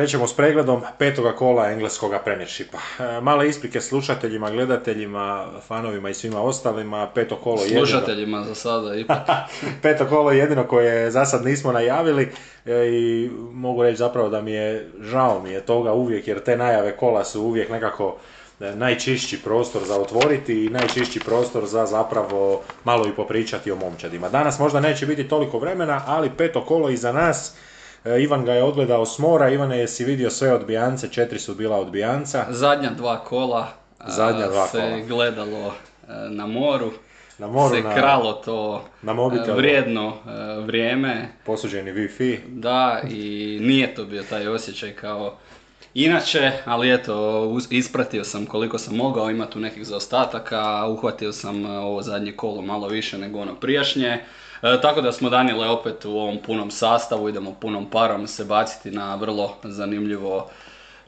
[0.00, 2.78] Krećemo s pregledom petoga kola engleskoga premiershipa.
[2.98, 7.10] E, Male isprike slušateljima, gledateljima, fanovima i svima ostalima.
[7.14, 9.18] Peto kolo jedino, Slušateljima za sada ipak.
[9.82, 12.32] peto kolo je jedino koje za sad nismo najavili
[12.66, 16.56] e, i mogu reći zapravo da mi je žao mi je toga uvijek jer te
[16.56, 18.16] najave kola su uvijek nekako
[18.60, 24.28] e, najčišći prostor za otvoriti i najčišći prostor za zapravo malo i popričati o momčadima.
[24.28, 27.54] Danas možda neće biti toliko vremena, ali peto kolo iza nas.
[28.04, 29.50] E, Ivan ga je odgledao s mora.
[29.50, 31.08] Ivane, jesi vidio sve odbijance?
[31.08, 32.46] Četiri su bila odbijanca.
[32.50, 33.68] Zadnja dva kola
[33.98, 34.98] a, Zadnja dva se kola.
[34.98, 35.74] gledalo
[36.08, 36.90] e, na moru,
[37.38, 41.28] Na moru, se na, kralo to na e, mobitelu, vrijedno e, vrijeme.
[41.44, 42.38] posuđeni Wi-Fi.
[42.48, 45.36] Da, i nije to bio taj osjećaj kao
[45.94, 51.78] inače, ali eto, ispratio sam koliko sam mogao, ima tu nekih zaostataka, uhvatio sam e,
[51.78, 54.18] ovo zadnje kolo malo više nego ono prijašnje.
[54.62, 58.90] E, tako da smo Danile opet u ovom punom sastavu, idemo punom parom se baciti
[58.90, 60.48] na vrlo zanimljivo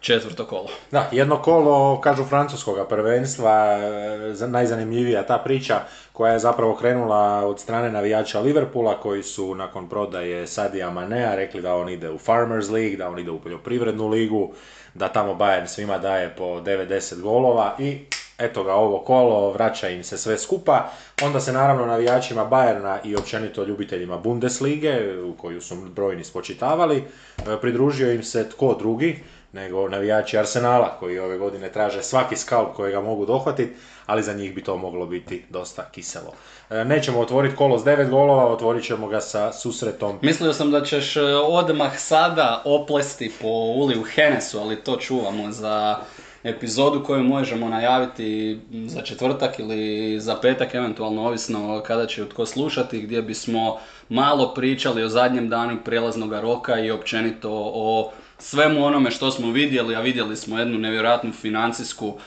[0.01, 0.67] četvrto kolo.
[0.91, 5.81] Da, jedno kolo, kažu francuskoga prvenstva, e, za- najzanimljivija ta priča
[6.13, 11.63] koja je zapravo krenula od strane navijača Liverpoola koji su nakon prodaje Sadija Manea rekli
[11.63, 14.53] da on ide u Farmers League, da on ide u poljoprivrednu ligu,
[14.95, 17.99] da tamo Bayern svima daje po 90 golova i
[18.39, 20.91] eto ga ovo kolo, vraća im se sve skupa.
[21.23, 27.61] Onda se naravno navijačima Bayerna i općenito ljubiteljima Bundeslige, u koju su brojni spočitavali, e,
[27.61, 33.01] pridružio im se tko drugi, nego navijači Arsenala koji ove godine traže svaki skalp kojega
[33.01, 33.73] mogu dohvatiti,
[34.07, 36.33] ali za njih bi to moglo biti dosta kiselo.
[36.71, 40.85] E, Nećemo otvoriti kolo s devet golova, otvorit ćemo ga sa susretom Mislio sam da
[40.85, 45.97] ćeš e, odmah sada oplesti po uli u Henesu, ali to čuvamo za
[46.45, 53.01] epizodu koju možemo najaviti za četvrtak ili za petak, eventualno ovisno kada će tko slušati,
[53.01, 59.31] gdje bismo malo pričali o zadnjem danu prijelaznog roka i općenito o svemu onome što
[59.31, 62.19] smo vidjeli, a vidjeli smo jednu nevjerojatnu financijsku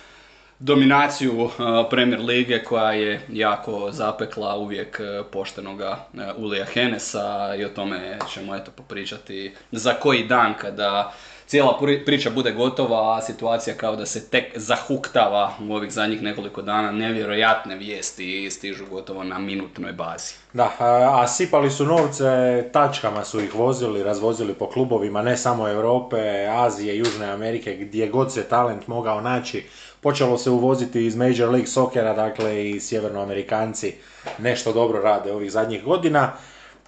[0.60, 1.52] dominaciju uh,
[1.90, 8.18] Premier Lige koja je jako zapekla uvijek uh, poštenoga uh, Ulija Henesa i o tome
[8.34, 11.14] ćemo eto popričati za koji dan kada
[11.48, 16.22] cijela pri- priča bude gotova, a situacija kao da se tek zahuktava u ovih zadnjih
[16.22, 20.34] nekoliko dana, nevjerojatne vijesti stižu gotovo na minutnoj bazi.
[20.54, 20.72] Da,
[21.12, 26.98] a sipali su novce, tačkama su ih vozili, razvozili po klubovima, ne samo Europe, Azije,
[26.98, 29.64] Južne Amerike, gdje god se talent mogao naći.
[30.02, 33.94] Počelo se uvoziti iz Major League Soccera, dakle i sjevernoamerikanci
[34.38, 36.32] nešto dobro rade ovih zadnjih godina.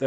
[0.01, 0.05] E,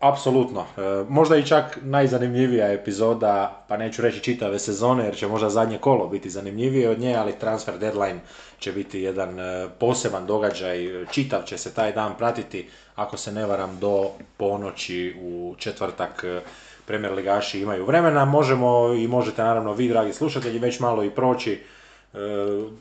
[0.00, 0.60] apsolutno.
[0.60, 5.78] E, možda i čak najzanimljivija epizoda, pa neću reći čitave sezone, jer će možda zadnje
[5.78, 8.20] kolo biti zanimljivije od nje, ali transfer deadline
[8.58, 13.46] će biti jedan e, poseban događaj, čitav će se taj dan pratiti, ako se ne
[13.46, 16.40] varam, do ponoći u četvrtak e,
[16.86, 18.24] Premier ligaši imaju vremena.
[18.24, 21.60] Možemo i možete naravno vi, dragi slušatelji, već malo i proći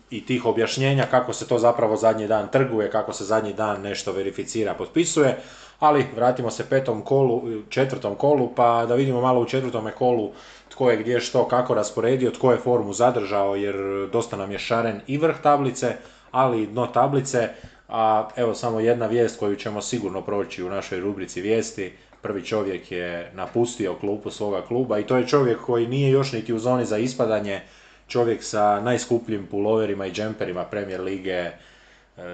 [0.10, 4.12] i tih objašnjenja kako se to zapravo zadnji dan trguje, kako se zadnji dan nešto
[4.12, 5.38] verificira, potpisuje.
[5.80, 10.32] Ali vratimo se petom kolu, četvrtom kolu, pa da vidimo malo u četvrtome kolu
[10.70, 13.76] tko je gdje što kako rasporedio, tko je formu zadržao, jer
[14.12, 15.96] dosta nam je šaren i vrh tablice,
[16.32, 17.50] ali i dno tablice.
[17.90, 21.94] A evo samo jedna vijest koju ćemo sigurno proći u našoj rubrici vijesti.
[22.22, 26.54] Prvi čovjek je napustio klupu svoga kluba i to je čovjek koji nije još niti
[26.54, 27.62] u zoni za ispadanje,
[28.08, 31.52] čovjek sa najskupljim puloverima i džemperima Premier lige,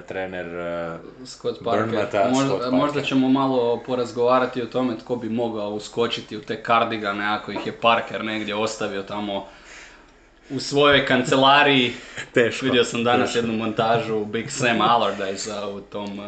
[0.07, 1.85] trener e, Scott Parker.
[1.85, 2.79] Bournemouta, možda, Scott Parker.
[2.79, 7.65] možda ćemo malo porazgovarati o tome tko bi mogao uskočiti u te kardigane ako ih
[7.65, 9.47] je Parker negdje ostavio tamo
[10.49, 11.93] u svojoj kancelariji.
[12.33, 13.37] Teško, Vidio sam danas teško.
[13.37, 16.25] jednu montažu Big Sam Allardyce u tom uh,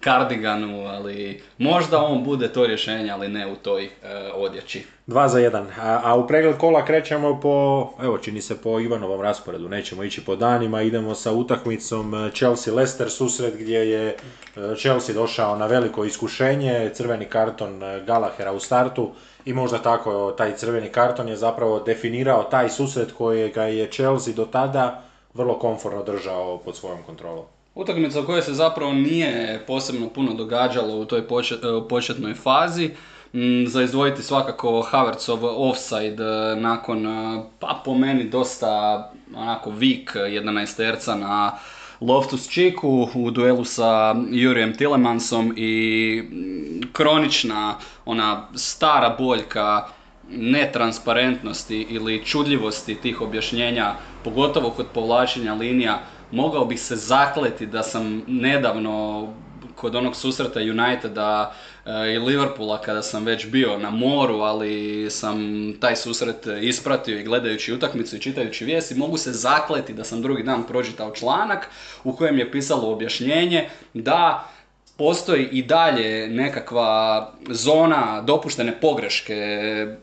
[0.00, 3.90] kardiganu, ali možda on bude to rješenje, ali ne u toj uh,
[4.34, 4.84] odjeći.
[5.06, 5.66] Dva za jedan.
[5.80, 10.24] A, a u pregled kola krećemo po, evo čini se po Ivanovom rasporedu, nećemo ići
[10.24, 14.16] po danima, idemo sa utakmicom e, Chelsea-Leicester susret gdje je e,
[14.76, 19.10] Chelsea došao na veliko iskušenje, crveni karton e, Galahera u startu
[19.44, 24.44] i možda tako taj crveni karton je zapravo definirao taj susret kojega je Chelsea do
[24.44, 25.02] tada
[25.34, 27.44] vrlo komforno držao pod svojom kontrolom.
[27.78, 31.24] Utakmica u kojoj se zapravo nije posebno puno događalo u toj e,
[31.88, 32.90] početnoj fazi.
[33.32, 40.12] Mm, Za izdvojiti svakako Havertzov offside e, nakon, e, pa po meni dosta onako vik
[40.14, 41.52] 11 terca na
[42.00, 47.74] Loftus Čiku u duelu sa Jurijem Tilemansom i mm, kronična
[48.04, 49.88] ona stara boljka
[50.30, 58.22] netransparentnosti ili čudljivosti tih objašnjenja, pogotovo kod povlačenja linija, mogao bih se zakleti da sam
[58.26, 59.28] nedavno
[59.74, 61.54] kod onog susreta Uniteda
[61.86, 65.38] e, i Liverpoola kada sam već bio na moru, ali sam
[65.80, 70.42] taj susret ispratio i gledajući utakmicu i čitajući vijesti, mogu se zakleti da sam drugi
[70.42, 71.68] dan pročitao članak
[72.04, 74.48] u kojem je pisalo objašnjenje da
[74.96, 79.36] postoji i dalje nekakva zona dopuštene pogreške,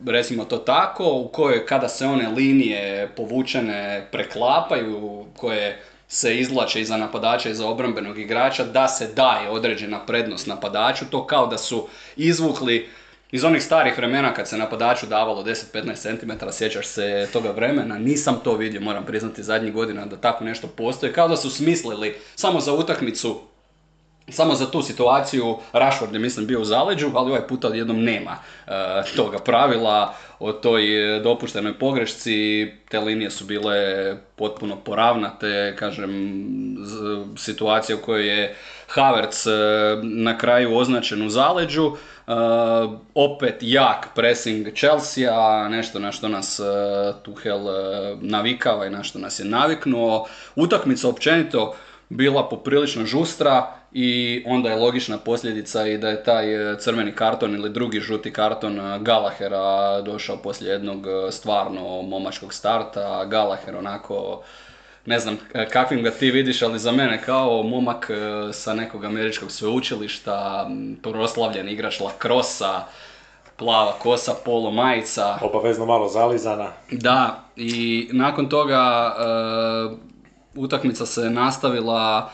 [0.06, 6.96] recimo to tako, u kojoj kada se one linije povučene preklapaju, koje se izvlače iza
[6.96, 11.88] napadača i za obrambenog igrača, da se daje određena prednost napadaču, to kao da su
[12.16, 12.88] izvukli
[13.30, 18.40] iz onih starih vremena kad se napadaču davalo 10-15 cm, sjećaš se toga vremena, nisam
[18.44, 22.60] to vidio, moram priznati zadnjih godina da tako nešto postoji, kao da su smislili samo
[22.60, 23.40] za utakmicu
[24.28, 28.36] samo za tu situaciju Rashford je mislim bio u zaleđu, ali ovaj puta jednom nema
[28.66, 28.70] e,
[29.16, 30.84] toga pravila o toj
[31.22, 32.72] dopuštenoj pogrešci.
[32.88, 33.76] Te linije su bile
[34.36, 36.10] potpuno poravnate, kažem,
[37.36, 38.56] situacija u kojoj je
[38.88, 39.50] Havertz e,
[40.02, 41.92] na kraju označen u zaleđu.
[43.14, 46.60] Opet jak pressing Chelsea, nešto na što nas
[47.22, 47.60] Tuchel
[48.20, 50.26] navikava i na što nas je naviknuo.
[50.56, 51.74] Utakmica općenito
[52.08, 57.54] bila poprilično žustra i onda je logična posljedica i da je taj e, crveni karton
[57.54, 63.24] ili drugi žuti karton e, Galahera došao poslije jednog e, stvarno momačkog starta.
[63.24, 64.42] Galaher onako,
[65.06, 65.38] ne znam
[65.72, 68.10] kakvim ga ti vidiš, ali za mene kao momak
[68.52, 70.68] sa nekog američkog sveučilišta,
[71.02, 72.84] proslavljen igrač lakrosa,
[73.56, 75.38] plava kosa, polo majica.
[75.42, 76.68] Obavezno malo zalizana.
[76.90, 79.14] Da, i nakon toga
[80.54, 82.30] utakmica se nastavila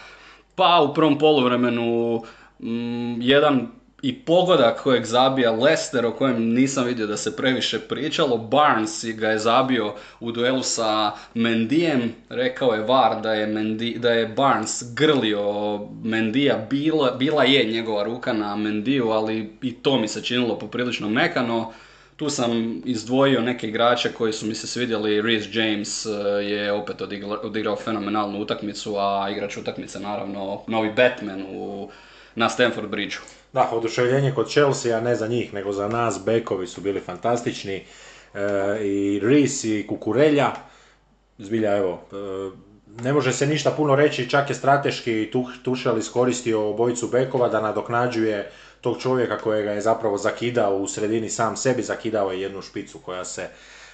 [0.55, 2.23] pa u prvom poluvremenu
[2.61, 3.69] mm, jedan
[4.03, 8.37] i pogodak kojeg zabija Lester, o kojem nisam vidio da se previše pričalo.
[8.39, 12.15] Barnes ga je zabio u duelu sa Mendijem.
[12.29, 16.67] Rekao je VAR da je, Mendi, da je Barnes grlio Mendija.
[16.71, 21.73] Bila, bila je njegova ruka na Mendiju, ali i to mi se činilo poprilično mekano.
[22.23, 25.23] Tu sam izdvojio neke igrače koji su mi se svidjeli.
[25.23, 26.11] Reece James eh,
[26.45, 27.01] je opet
[27.43, 31.89] odigrao, fenomenalnu utakmicu, a igrač utakmice naravno novi Batman u,
[32.35, 33.21] na Stanford Bridgeu.
[33.53, 37.75] Da, oduševljenje kod Chelsea, ne za njih, nego za nas, bekovi su bili fantastični.
[37.75, 37.85] E,
[38.85, 40.53] I Reece i Kukurelja,
[41.39, 45.31] zbilja evo, e, ne može se ništa puno reći, čak je strateški
[45.63, 48.51] Tušel iskoristio obojicu bekova da nadoknađuje
[48.83, 53.25] tog čovjeka kojega je zapravo zakidao u sredini sam sebi, zakidao je jednu špicu koja
[53.25, 53.49] se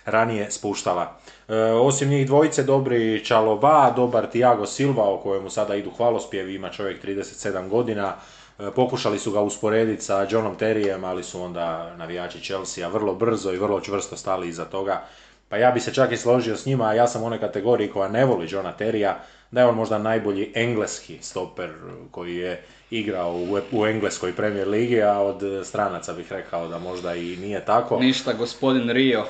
[0.05, 1.19] ranije spuštala.
[1.49, 6.71] E, osim njih dvojice, dobri Čaloba, dobar Tiago Silva, o kojemu sada idu hvalospjevi, ima
[6.71, 8.15] čovjek 37 godina,
[8.59, 13.53] e, pokušali su ga usporediti sa Johnom Terryem, ali su onda navijači Chelsea vrlo brzo
[13.53, 15.03] i vrlo čvrsto stali iza toga.
[15.49, 18.09] Pa ja bi se čak i složio s njima, ja sam u onoj kategoriji koja
[18.09, 19.15] ne voli Johna Terrya,
[19.51, 21.71] da je on možda najbolji engleski stoper
[22.11, 27.15] koji je igrao u, u engleskoj Premier Ligi, a od stranaca bih rekao da možda
[27.15, 27.99] i nije tako.
[27.99, 29.25] Ništa gospodin Rio.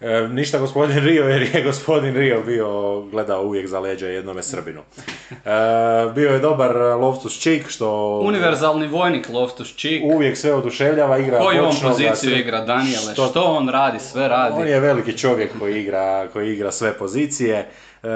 [0.00, 4.80] E, ništa gospodin Rio jer je gospodin Rio bio gledao uvijek za leđa jednome Srbinu.
[5.30, 5.34] E,
[6.14, 8.20] bio je dobar Loftus Cheek što...
[8.24, 10.02] Univerzalni vojnik Loftus Cheek.
[10.04, 13.12] Uvijek sve oduševljava, igra Koju on poziciju igra Daniele?
[13.12, 13.26] Što...
[13.26, 13.98] što on radi?
[14.00, 14.54] Sve radi.
[14.60, 17.68] On je veliki čovjek koji igra, koji igra sve pozicije.
[18.02, 18.08] E,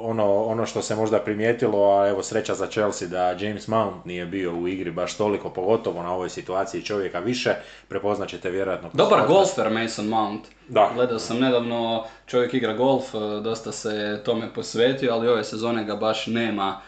[0.00, 4.26] ono, ono što se možda primijetilo, a evo sreća za Chelsea da James Mount nije
[4.26, 7.54] bio u igri baš toliko, pogotovo na ovoj situaciji čovjeka više,
[7.88, 8.90] prepoznat ćete vjerojatno.
[8.92, 10.44] Dobar golfer Mason Mount.
[10.68, 10.90] Da.
[10.94, 15.96] Gledao sam nedavno, čovjek igra golf, e, dosta se tome posvetio, ali ove sezone ga
[15.96, 16.80] baš nema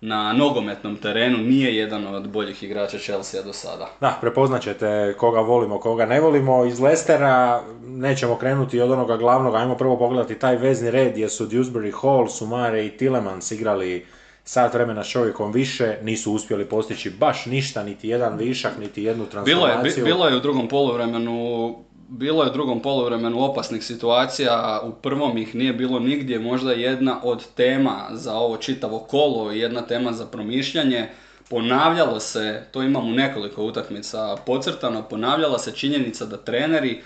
[0.00, 3.88] na nogometnom terenu nije jedan od boljih igrača Chelsea do sada.
[4.00, 6.64] Da, prepoznat ćete koga volimo, koga ne volimo.
[6.64, 11.46] Iz Lestera nećemo krenuti od onoga glavnog, ajmo prvo pogledati taj vezni red gdje su
[11.46, 14.06] Dewsbury Hall, Sumare i Tillemans igrali
[14.44, 19.26] sat vremena s čovjekom više, nisu uspjeli postići baš ništa, niti jedan višak, niti jednu
[19.26, 20.04] transformaciju.
[20.04, 21.76] Bilo je, bilo je u drugom poluvremenu
[22.10, 27.20] bilo je u drugom poluvremenu opasnih situacija, u prvom ih nije bilo nigdje, možda jedna
[27.22, 31.08] od tema za ovo čitavo kolo i jedna tema za promišljanje.
[31.50, 37.02] Ponavljalo se, to imam u nekoliko utakmica pocrtano, ponavljala se činjenica da treneri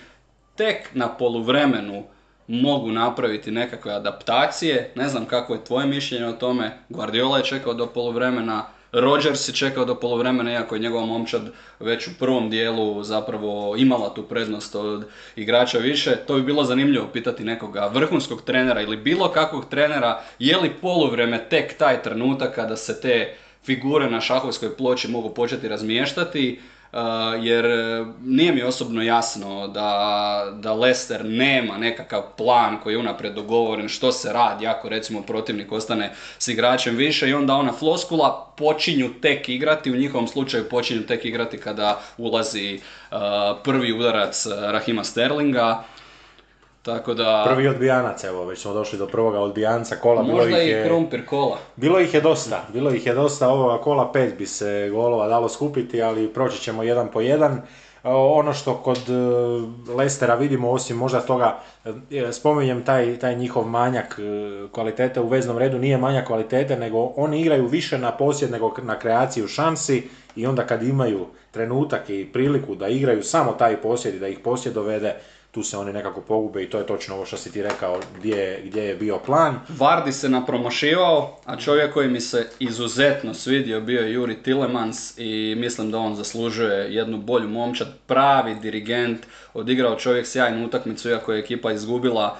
[0.55, 2.03] tek na poluvremenu
[2.47, 4.91] mogu napraviti nekakve adaptacije.
[4.95, 6.77] Ne znam kako je tvoje mišljenje o tome.
[6.89, 11.41] Guardiola je čekao do poluvremena, Rodgers je čekao do polovremena, iako je njegova momčad
[11.79, 16.15] već u prvom dijelu zapravo imala tu prednost od igrača više.
[16.15, 21.49] To bi bilo zanimljivo pitati nekoga vrhunskog trenera ili bilo kakvog trenera, je li poluvreme
[21.49, 23.35] tek taj trenutak kada se te
[23.65, 26.59] figure na šahovskoj ploči mogu početi razmještati
[27.41, 33.35] jer uh, nije mi osobno jasno da, da Leicester nema nekakav plan koji je unaprijed
[33.35, 38.53] dogovoren što se radi ako recimo protivnik ostane s igračem više i onda ona floskula
[38.57, 42.79] počinju tek igrati, u njihovom slučaju počinju tek igrati kada ulazi
[43.11, 43.17] uh,
[43.63, 45.83] prvi udarac Rahima Sterlinga
[46.85, 47.45] tako da...
[47.47, 50.23] Prvi odbijanac, evo, već smo došli do prvoga odbijanca kola.
[50.23, 51.57] Možda bilo ih i je, krumpir kola.
[51.75, 55.49] Bilo ih je dosta, bilo ih je dosta, ovoga kola pet bi se golova dalo
[55.49, 57.53] skupiti, ali proći ćemo jedan po jedan.
[57.53, 61.59] E, Ono što kod e, Lestera vidimo, osim možda toga,
[62.11, 64.19] e, spominjem taj, taj njihov manjak
[64.71, 68.99] kvalitete u veznom redu, nije manjak kvalitete, nego oni igraju više na posjed nego na
[68.99, 74.19] kreaciju šansi i onda kad imaju trenutak i priliku da igraju samo taj posjed i
[74.19, 75.15] da ih posjed dovede,
[75.55, 78.61] tu se oni nekako pogube i to je točno ovo što si ti rekao gdje,
[78.65, 79.59] gdje je bio plan.
[79.77, 85.55] Vardi se napromošivao, a čovjek koji mi se izuzetno svidio bio je Juri Tillemans i
[85.57, 91.39] mislim da on zaslužuje jednu bolju momčad, pravi dirigent, odigrao čovjek sjajnu utakmicu iako je
[91.39, 92.37] ekipa izgubila,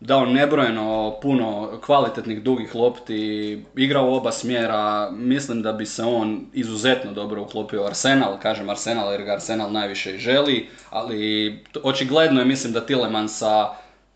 [0.00, 6.46] dao nebrojeno puno kvalitetnih dugih lopti, igrao u oba smjera, mislim da bi se on
[6.52, 12.46] izuzetno dobro uklopio Arsenal, kažem Arsenal jer ga Arsenal najviše i želi, ali očigledno je
[12.46, 13.68] mislim da Tillemansa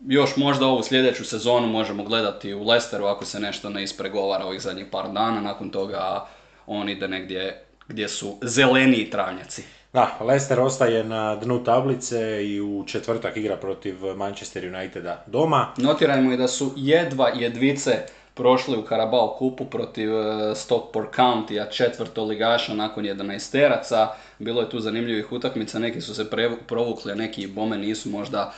[0.07, 4.61] još možda ovu sljedeću sezonu možemo gledati u Leicesteru ako se nešto ne ispregovara ovih
[4.61, 6.27] zadnjih par dana, nakon toga
[6.67, 9.63] on ide negdje gdje su zeleniji travnjaci.
[9.95, 15.67] Da, Leicester ostaje na dnu tablice i u četvrtak igra protiv Manchester Uniteda doma.
[15.77, 17.91] Notirajmo i da su jedva jedvice
[18.33, 24.07] prošli u Carabao kupu protiv e, Stockport County-a četvrtoligaša nakon 11 teraca.
[24.39, 26.29] Bilo je tu zanimljivih utakmica, neki su se
[26.67, 28.53] provukli, a neki bome nisu možda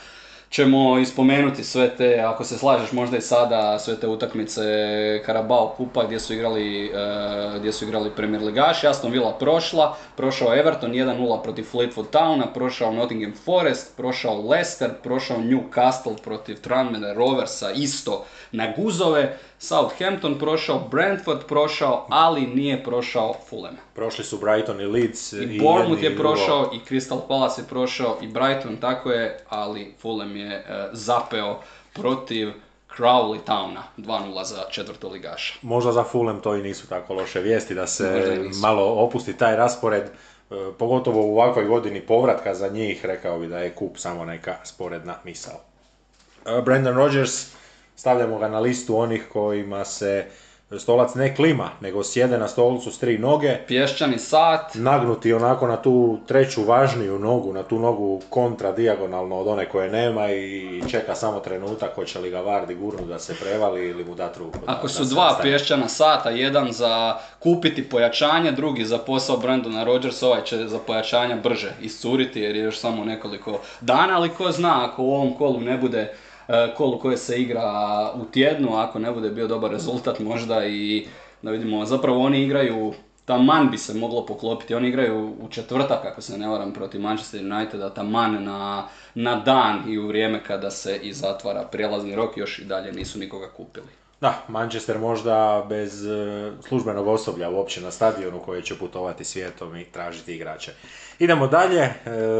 [0.50, 4.62] ćemo ispomenuti sve te, ako se slažeš možda i sada, sve te utakmice
[5.26, 6.90] Carabao kupa gdje su igrali, e,
[7.58, 8.86] gdje su igrali Premier Ligaši.
[8.86, 15.36] Aston Villa prošla, prošao Everton 1-0 protiv Fleetwood Towna, prošao Nottingham Forest, prošao Leicester, prošao
[15.38, 23.76] Newcastle protiv Tranmere Roversa isto na guzove, Southampton prošao, Brentford prošao, ali nije prošao Fulham.
[23.94, 25.32] Prošli su Brighton i Leeds.
[25.32, 29.38] I Bournemouth jedni je i prošao, i Crystal Palace je prošao, i Brighton, tako je,
[29.48, 31.60] ali Fulham je e, zapeo
[31.92, 32.52] protiv
[32.96, 35.54] Crowley Towna, 2-0 za četvrtoligaša.
[35.62, 40.02] Možda za Fulham to i nisu tako loše vijesti da se malo opusti taj raspored.
[40.02, 40.08] e,
[40.78, 45.14] Pogotovo u ovakvoj godini povratka za njih, rekao bi da je kup samo neka sporedna
[45.24, 45.60] misao.
[46.46, 47.46] E, Brandon Rodgers,
[47.96, 50.26] stavljamo ga na listu onih kojima se
[50.76, 55.76] stolac ne klima, nego sjede na stolcu s tri noge, Pješčani sat, nagnuti onako na
[55.76, 61.14] tu treću važniju nogu, na tu nogu kontra dijagonalno od one koje nema i čeka
[61.14, 64.58] samo trenutak hoće li ga Vardi gurnu da se prevali ili mu dati ruku.
[64.66, 70.26] Ako da su dva pješčana sata, jedan za kupiti pojačanje, drugi za posao Brandona Rodgersa,
[70.26, 74.84] ovaj će za pojačanja brže iscuriti jer je još samo nekoliko dana, ali ko zna
[74.84, 76.14] ako u ovom kolu ne bude
[76.48, 77.62] e, kolu koje se igra
[78.14, 81.06] u tjednu, ako ne bude bio dobar rezultat možda i
[81.42, 82.94] da vidimo, zapravo oni igraju
[83.28, 87.40] Taman bi se moglo poklopiti, oni igraju u četvrtak, ako se ne varam, protiv Manchester
[87.40, 92.58] Uniteda, taman na, na dan i u vrijeme kada se i zatvara prijelazni rok, još
[92.58, 93.86] i dalje nisu nikoga kupili.
[94.20, 99.84] Da, Manchester možda bez e, službenog osoblja uopće na stadionu koji će putovati svijetom i
[99.84, 100.72] tražiti igrače.
[101.18, 101.92] Idemo dalje e,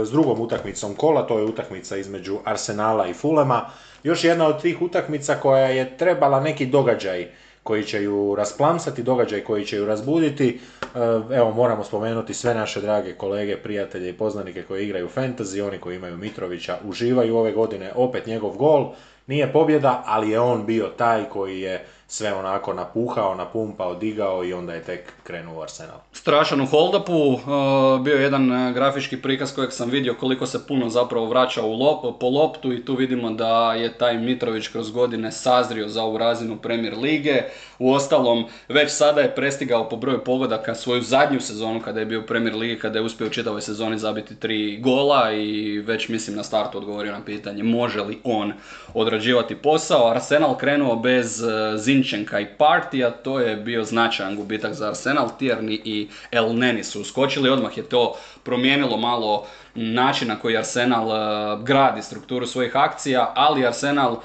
[0.04, 3.70] s drugom utakmicom kola, to je utakmica između Arsenala i Fulema.
[4.08, 7.28] Još jedna od tih utakmica koja je trebala neki događaj
[7.62, 10.60] koji će ju rasplamsati, događaj koji će ju razbuditi.
[10.94, 15.78] E, Evo, moramo spomenuti sve naše drage kolege, prijatelje i poznanike koji igraju fantasy, oni
[15.78, 18.92] koji imaju Mitrovića, uživaju ove godine, opet njegov gol.
[19.26, 24.52] Nije pobjeda, ali je on bio taj koji je sve onako napuhao, napumpao, digao i
[24.52, 25.96] onda je tek krenuo Arsenal.
[26.12, 30.66] Strašan u hold-upu, uh, bio je jedan uh, grafički prikaz kojeg sam vidio koliko se
[30.66, 34.90] puno zapravo vraća u lop, po loptu i tu vidimo da je taj Mitrović kroz
[34.90, 37.42] godine sazrio za ovu razinu Premier Lige.
[37.78, 42.20] U ostalom, već sada je prestigao po broju pogodaka svoju zadnju sezonu kada je bio
[42.20, 46.36] u Premier Ligi, kada je uspio u čitavoj sezoni zabiti tri gola i već mislim
[46.36, 48.52] na startu odgovorio na pitanje može li on
[48.94, 50.10] odrađivati posao.
[50.10, 55.28] Arsenal krenuo bez uh, Zinčenka i Partija, to je bio značajan gubitak za Arsenal.
[55.40, 61.06] Tierney i El Neni su uskočili, odmah je to promijenilo malo način na koji Arsenal
[61.06, 64.20] uh, gradi strukturu svojih akcija, ali Arsenal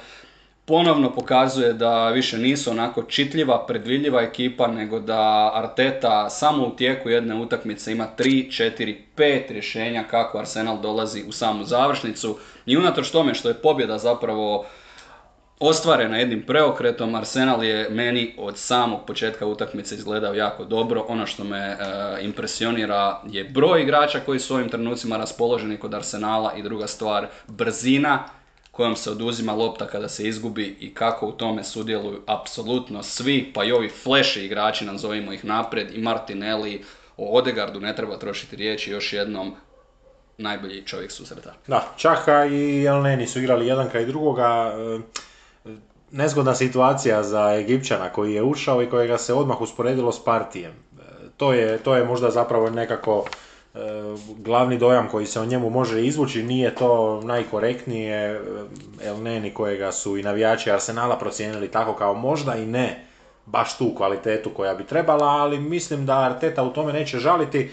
[0.65, 7.09] ponovno pokazuje da više nisu onako čitljiva, predvidljiva ekipa, nego da Arteta samo u tijeku
[7.09, 12.37] jedne utakmice ima 3, 4, 5 rješenja kako Arsenal dolazi u samu završnicu.
[12.65, 14.65] I unatoč tome što je pobjeda zapravo
[15.67, 21.05] ostvarena jednim preokretom, Arsenal je meni od samog početka utakmice izgledao jako dobro.
[21.07, 21.77] Ono što me e,
[22.21, 28.23] impresionira je broj igrača koji su ovim trenucima raspoloženi kod Arsenala i druga stvar, brzina
[28.71, 33.63] kojom se oduzima lopta kada se izgubi i kako u tome sudjeluju apsolutno svi, pa
[33.63, 36.83] i ovi fleši igrači, nazovimo ih naprijed, i Martinelli,
[37.17, 39.55] o Odegardu ne treba trošiti riječi, još jednom
[40.37, 41.53] najbolji čovjek susreta.
[41.67, 44.73] Da, Čaka i Elneni su igrali jedan kraj drugoga.
[44.77, 44.99] E,
[46.13, 50.71] nezgodna situacija za Egipćana koji je ušao i kojega se odmah usporedilo s partijem.
[50.71, 51.03] E,
[51.37, 53.25] to je, to je možda zapravo nekako
[53.73, 53.79] e,
[54.37, 58.39] glavni dojam koji se o njemu može izvući, nije to najkorektnije e,
[59.03, 63.05] El Neni kojega su i navijači Arsenala procijenili tako kao možda i ne
[63.45, 67.71] baš tu kvalitetu koja bi trebala, ali mislim da Arteta u tome neće žaliti.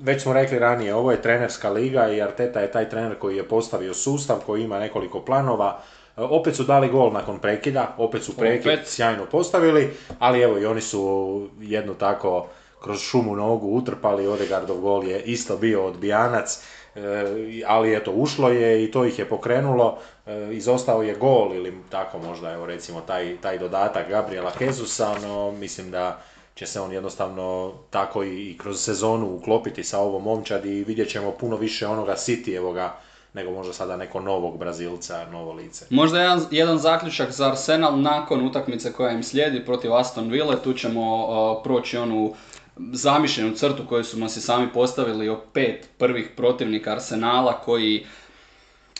[0.00, 3.48] Već smo rekli ranije, ovo je trenerska liga i Arteta je taj trener koji je
[3.48, 5.80] postavio sustav, koji ima nekoliko planova,
[6.16, 10.80] opet su dali gol nakon prekida, opet su prekid sjajno postavili, ali evo i oni
[10.80, 12.46] su jedno tako
[12.82, 16.62] kroz šumu nogu utrpali, Odegardov gol je isto bio odbijanac,
[16.94, 17.00] e,
[17.66, 22.18] ali eto ušlo je i to ih je pokrenulo, e, izostao je gol ili tako
[22.18, 26.20] možda evo recimo taj, taj dodatak Gabriela Jezusa, no mislim da
[26.54, 31.30] će se on jednostavno tako i, kroz sezonu uklopiti sa ovom momčadi i vidjet ćemo
[31.30, 32.90] puno više onoga City-evoga
[33.36, 35.86] nego možda sada neko novog Brazilca, novo lice.
[35.90, 40.72] Možda jedan, jedan zaključak za Arsenal nakon utakmice koja im slijedi protiv Aston Ville, tu
[40.72, 42.34] ćemo uh, proći onu
[42.92, 48.06] zamišljenu crtu koju smo si sami postavili o pet prvih protivnika Arsenala koji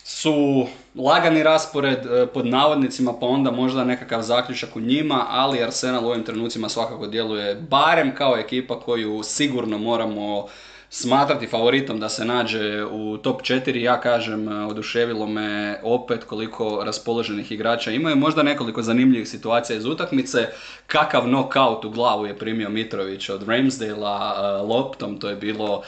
[0.04, 6.04] su lagani raspored uh, pod navodnicima pa onda možda nekakav zaključak u njima, ali Arsenal
[6.04, 10.46] u ovim trenucima svakako djeluje barem kao ekipa koju sigurno moramo
[11.00, 13.82] smatrati favoritom da se nađe u top 4.
[13.82, 18.16] Ja kažem, e, oduševilo me opet koliko raspoloženih igrača imaju.
[18.16, 20.48] Možda nekoliko zanimljivih situacija iz utakmice.
[20.86, 25.20] Kakav knockout u glavu je primio Mitrović od Ramsdale-a e, loptom.
[25.20, 25.82] To je bilo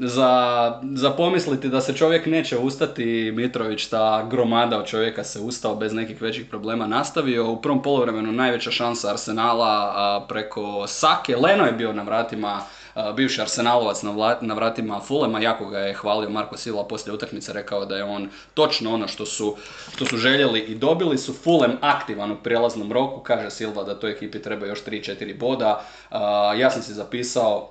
[0.00, 5.74] za, za pomisliti da se čovjek neće ustati, Mitrović, ta gromada od čovjeka se ustao
[5.74, 7.50] bez nekih većih problema nastavio.
[7.50, 11.36] U prvom polovremenu najveća šansa Arsenala preko Sake.
[11.36, 12.60] Leno je bio na vratima
[13.16, 14.02] bivši arsenalovac
[14.40, 18.28] na vratima Fulema, jako ga je hvalio Marko Silva poslije utakmice, rekao da je on
[18.54, 19.56] točno ono što su,
[19.94, 21.32] što su željeli i dobili su.
[21.32, 25.84] Fulem aktivan u prijelaznom roku, kaže Silva da toj ekipi treba još 3-4 boda.
[26.56, 27.70] Ja sam si zapisao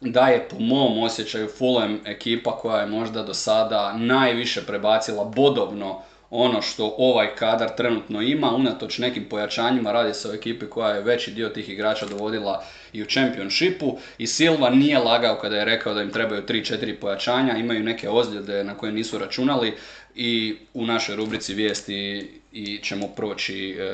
[0.00, 6.00] da je po mom osjećaju Fulham ekipa koja je možda do sada najviše prebacila bodovno
[6.34, 11.02] ono što ovaj kadar trenutno ima, unatoč nekim pojačanjima, radi se o ekipi koja je
[11.02, 15.94] veći dio tih igrača dovodila i u championshipu i Silva nije lagao kada je rekao
[15.94, 19.74] da im trebaju 3-4 pojačanja, imaju neke ozljede na koje nisu računali
[20.14, 23.92] i u našoj rubrici vijesti i ćemo proći e,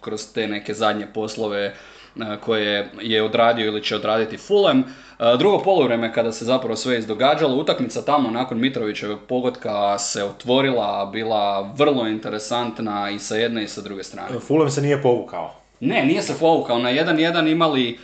[0.00, 1.74] kroz te neke zadnje poslove
[2.40, 4.84] koje je odradio ili će odraditi Fulham.
[5.38, 11.72] Drugo poluvreme kada se zapravo sve izdogađalo, utakmica tamo nakon Mitrovićeve pogotka se otvorila, bila
[11.76, 14.38] vrlo interesantna i sa jedne i sa druge strane.
[14.40, 15.54] Fulham se nije povukao.
[15.80, 16.78] Ne, nije se povukao.
[16.78, 17.98] Na 1-1 imali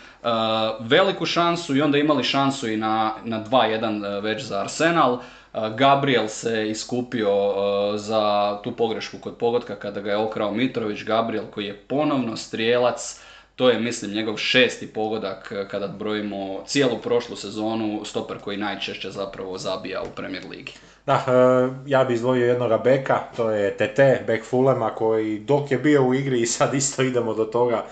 [0.81, 5.19] veliku šansu i onda imali šansu i na, na 2-1 već za Arsenal.
[5.77, 7.33] Gabriel se iskupio
[7.97, 11.05] za tu pogrešku kod pogotka kada ga je okrao Mitrović.
[11.05, 13.21] Gabriel koji je ponovno strijelac
[13.57, 19.11] to je, mislim, njegov šesti pogodak eh, kada brojimo cijelu prošlu sezonu, stoper koji najčešće
[19.11, 20.73] zapravo zabija u Premier Ligi.
[21.07, 25.79] Da, eh, ja bi izdvojio jednoga beka, to je TT, bek Fulema, koji dok je
[25.79, 27.85] bio u igri i sad isto idemo do toga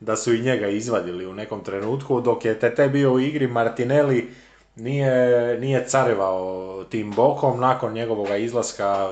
[0.00, 4.30] da su i njega izvadili u nekom trenutku, dok je TT bio u igri, Martinelli
[4.76, 9.10] nije, nije carevao tim bokom, nakon njegovog izlaska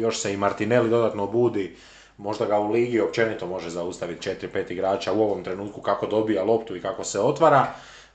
[0.00, 1.76] još se i Martinelli dodatno budi
[2.22, 6.76] možda ga u ligi općenito može zaustaviti 4-5 igrača u ovom trenutku kako dobija loptu
[6.76, 7.66] i kako se otvara.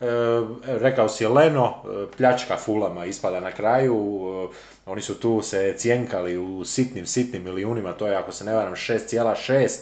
[0.01, 0.05] E,
[0.65, 6.37] rekao si Leno, e, pljačka Fulama ispada na kraju, e, oni su tu se cijenkali
[6.37, 9.79] u sitnim, sitnim milijunima, to je ako se ne varam 6,6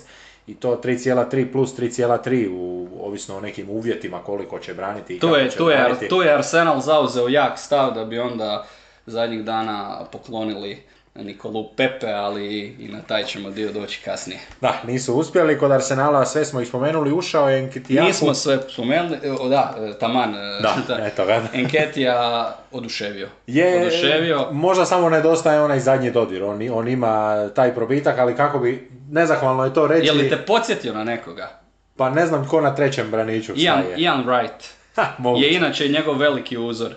[0.48, 5.28] i to 3,3 plus 3,3 u, ovisno o nekim uvjetima koliko će braniti i tu
[5.28, 6.06] je, će tu braniti.
[6.06, 8.68] Je, tu je Arsenal zauzeo jak stav da bi onda
[9.06, 14.40] zadnjih dana poklonili Nikolu Pepe, ali i na taj ćemo dio doći kasnije.
[14.62, 18.08] Da, nisu uspjeli, kod Arsenala sve smo ih spomenuli, ušao je Enketijaku.
[18.08, 20.76] Nismo sve spomenuli, o, da, e, taman, e, da,
[21.08, 21.42] eto ga.
[21.54, 23.30] Enketija oduševio.
[23.48, 24.48] Je, oduševio.
[24.52, 29.66] možda samo nedostaje onaj zadnji dodir, on, on ima taj probitak, ali kako bi, nezahvalno
[29.66, 30.06] je to reći.
[30.06, 31.60] Je li te podsjetio na nekoga?
[31.98, 33.98] Pa ne znam ko na trećem braniću Ian, staje.
[33.98, 36.92] Ian Wright Ha, je inače njegov veliki uzor.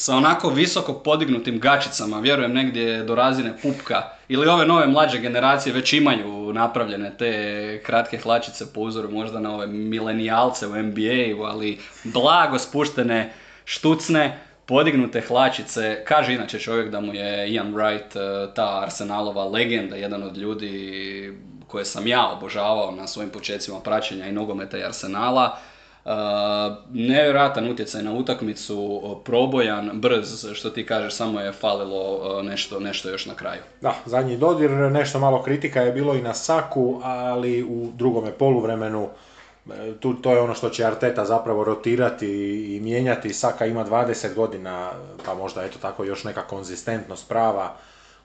[0.00, 4.02] Sa onako visoko podignutim gačicama, vjerujem negdje do razine pupka.
[4.28, 9.54] Ili ove nove mlađe generacije već imaju napravljene te kratke hlačice po uzoru možda na
[9.54, 13.32] ove milenijalce u NBA-u, ali blago spuštene
[13.64, 16.04] štucne, podignute hlačice.
[16.04, 21.38] Kaže inače čovjek da mu je Ian Wright eh, ta Arsenalova legenda, jedan od ljudi
[21.66, 25.58] koje sam ja obožavao na svojim počecima praćenja i nogometa i Arsenala.
[26.90, 33.26] Nevjerojatan utjecaj na utakmicu, probojan, brz, što ti kažeš, samo je falilo nešto, nešto još
[33.26, 33.60] na kraju.
[33.80, 39.08] Da, zadnji dodir, nešto malo kritika je bilo i na Saku, ali u drugome poluvremenu
[39.70, 42.28] e, tu, to je ono što će Arteta zapravo rotirati
[42.76, 43.32] i mijenjati.
[43.32, 44.90] Saka ima 20 godina,
[45.24, 47.76] pa možda eto tako još neka konzistentnost prava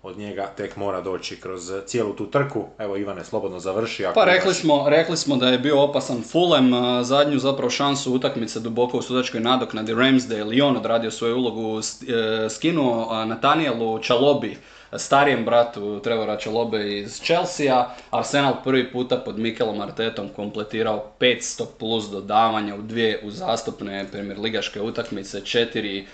[0.05, 2.65] od njega tek mora doći kroz cijelu tu trku.
[2.79, 4.05] Evo Ivane, slobodno završi.
[4.05, 8.13] Ako Pa rekli smo, rekli smo da je bio opasan Fulham, uh, zadnju zapravo šansu
[8.13, 14.57] utakmice duboko u sudačkoj nadoknadi Ramsdale i on odradio svoju ulogu, e, skinuo Nathanielu Čalobi,
[14.97, 22.05] starijem bratu Trevora Čalobe iz Chelsea, Arsenal prvi puta pod Mikelom Artetom kompletirao 500 plus
[22.05, 26.07] dodavanja u dvije uzastopne Premier ligaške utakmice, četiri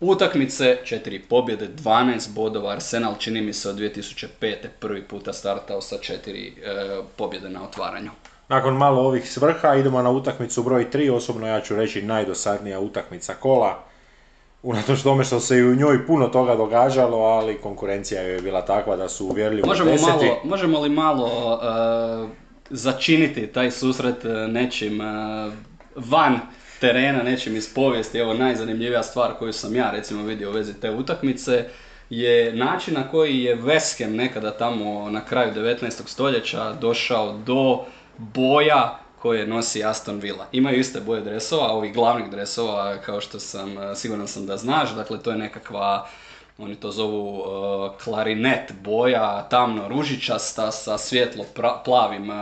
[0.00, 4.54] utakmice, četiri pobjede, 12 bodova, Arsenal čini mi se od 2005.
[4.80, 6.52] prvi puta startao sa četiri e,
[7.16, 8.10] pobjede na otvaranju.
[8.48, 13.34] Nakon malo ovih svrha idemo na utakmicu broj 3, osobno ja ću reći najdosadnija utakmica
[13.34, 13.84] kola.
[14.62, 18.96] Unatoč tome što se i u njoj puno toga događalo, ali konkurencija je bila takva
[18.96, 20.10] da su uvjerljivo Možemo, deseti.
[20.10, 22.28] malo, možemo li malo e,
[22.70, 25.04] začiniti taj susret e, nečim e,
[25.96, 26.38] van
[26.80, 28.18] terena, nečim iz povijesti?
[28.18, 31.64] Evo najzanimljivija stvar koju sam ja recimo vidio u vezi te utakmice
[32.10, 35.90] je način na koji je Veskem nekada tamo na kraju 19.
[36.06, 37.84] stoljeća došao do
[38.18, 40.46] boja koje nosi Aston Villa.
[40.52, 44.94] Imaju iste boje dresova, ovih glavnih dresova, kao što sam, e, siguran sam da znaš,
[44.94, 46.08] dakle to je nekakva
[46.58, 47.46] oni to zovu uh,
[48.04, 51.44] klarinet boja, tamno ružičasta sa svjetlo
[51.84, 52.36] plavim uh,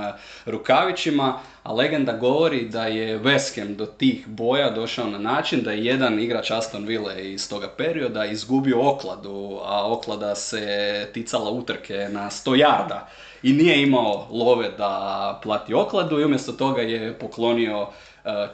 [0.46, 3.20] rukavićima, a legenda govori da je
[3.57, 7.68] Ham do tih boja došao na način da je jedan igrač Aston Ville iz toga
[7.68, 13.09] perioda izgubio okladu, a oklada se ticala utrke na 100 jarda
[13.42, 17.88] i nije imao love da plati okladu i umjesto toga je poklonio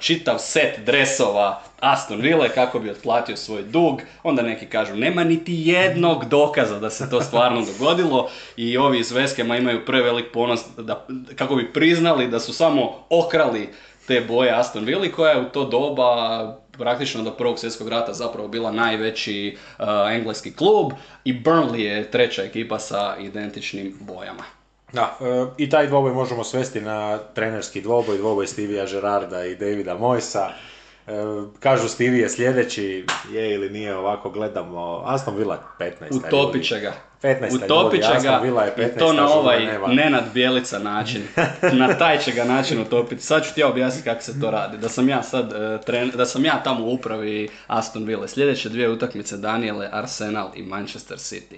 [0.01, 4.01] čitav set dresova Aston Ville kako bi otplatio svoj dug.
[4.23, 9.13] Onda neki kažu nema niti jednog dokaza da se to stvarno dogodilo i ovi iz
[9.13, 11.07] Veskema imaju prevelik ponos da,
[11.37, 13.69] kako bi priznali da su samo okrali
[14.07, 18.49] te boje Aston Villa koja je u to doba praktično do prvog svjetskog rata zapravo
[18.49, 20.93] bila najveći uh, engleski klub
[21.25, 24.62] i Burnley je treća ekipa sa identičnim bojama.
[24.92, 29.94] Da, e, i taj dvoboj možemo svesti na trenerski dvoboj, dvoboj Stevija Gerarda i Davida
[29.94, 30.50] Moisa.
[31.07, 31.12] E,
[31.61, 35.92] kažu Stevie je sljedeći, je ili nije ovako gledamo, Aston Villa 15.
[36.11, 36.92] Utopit će ga.
[37.22, 37.64] 15.
[37.64, 38.98] Utopit ljudi, će Aston ga Villa je i 15.
[38.98, 39.78] to na ovaj.
[39.88, 41.22] Nenad Bjelica način.
[41.72, 43.22] na taj će ga način utopiti.
[43.22, 44.78] Sad ću ti ja objasniti kako se to radi.
[44.78, 48.28] Da sam ja sad e, tren- da sam ja tamo u upravi Aston Ville.
[48.28, 51.57] Sljedeće dvije utakmice Daniele, Arsenal i Manchester City.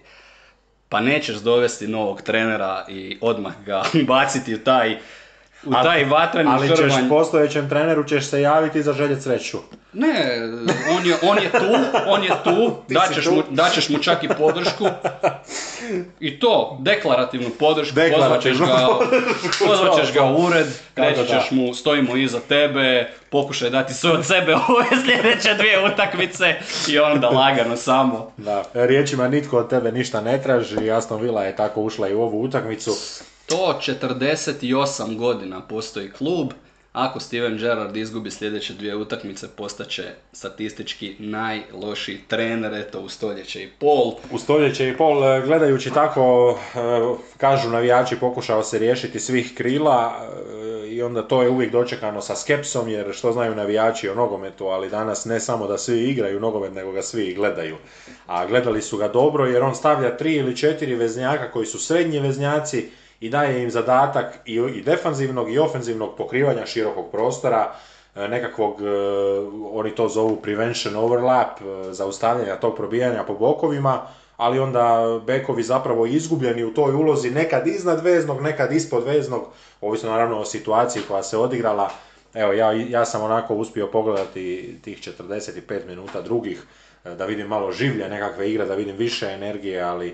[0.95, 4.99] Pa nećeš dovesti novog trenera i odmah ga baciti u taj
[5.67, 7.09] u A- taj vatreni Ali ćeš žrvanj.
[7.09, 9.59] postojećem treneru ćeš se javiti za željet sreću.
[9.93, 10.39] Ne,
[10.97, 11.75] on je, on je tu,
[12.07, 13.33] on je tu, daćeš tu.
[13.33, 14.87] mu, daćeš mu čak i podršku.
[16.21, 18.89] I to, deklarativnu podršku, pozvaćeš Deklarativnu ga,
[19.67, 24.55] pozvaćeš ga u ured, reći ćeš mu, stojimo iza tebe, pokušaj dati sve od sebe
[24.69, 26.55] ove sljedeće dvije utakmice
[26.89, 28.33] i onda lagano samo.
[28.37, 32.23] Da, riječima nitko od tebe ništa ne traži, Aston Villa je tako ušla i u
[32.23, 32.91] ovu utakmicu.
[33.47, 36.53] To 48 godina postoji klub,
[36.95, 40.03] ako Steven Gerrard izgubi sljedeće dvije utakmice, postaće
[40.33, 44.15] statistički najlošiji trener, eto, u stoljeće i pol.
[44.31, 46.79] U stoljeće i pol, e, gledajući tako, e,
[47.37, 50.13] kažu navijači, pokušao se riješiti svih krila
[50.85, 54.67] e, i onda to je uvijek dočekano sa skepsom, jer što znaju navijači o nogometu,
[54.67, 57.77] ali danas ne samo da svi igraju nogomet, nego ga svi gledaju.
[58.27, 62.21] A gledali su ga dobro, jer on stavlja tri ili četiri veznjaka koji su srednji
[62.21, 62.91] veznjaci
[63.25, 67.75] i daje im zadatak i, i defanzivnog i ofenzivnog pokrivanja širokog prostora,
[68.15, 68.85] e, nekakvog, e,
[69.73, 74.03] oni to zovu prevention overlap, e, zaustavljanja tog probijanja po bokovima,
[74.37, 79.43] ali onda bekovi zapravo izgubljeni u toj ulozi, nekad iznad veznog, nekad ispod veznog,
[79.81, 81.91] ovisno naravno o situaciji koja se odigrala.
[82.35, 86.63] Evo, ja, ja sam onako uspio pogledati tih 45 minuta drugih,
[87.05, 90.13] da vidim malo življe nekakve igre, da vidim više energije, ali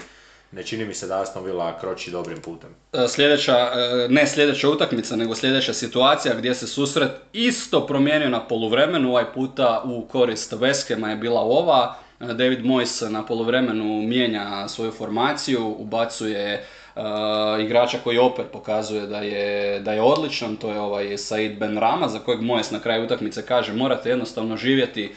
[0.52, 2.70] ne čini mi se da Aston Villa kroči dobrim putem.
[2.92, 8.40] E, sljedeća, e, ne sljedeća utakmica, nego sljedeća situacija gdje se susret isto promijenio na
[8.40, 11.94] poluvremenu, ovaj puta u korist Veskema je bila ova.
[12.20, 16.66] E, David Moyes na poluvremenu mijenja svoju formaciju, ubacuje
[17.60, 22.08] igrača koji opet pokazuje da je, da je odličan, to je ovaj Said Ben Rama,
[22.08, 25.14] za kojeg Moyes na kraju utakmice kaže morate jednostavno živjeti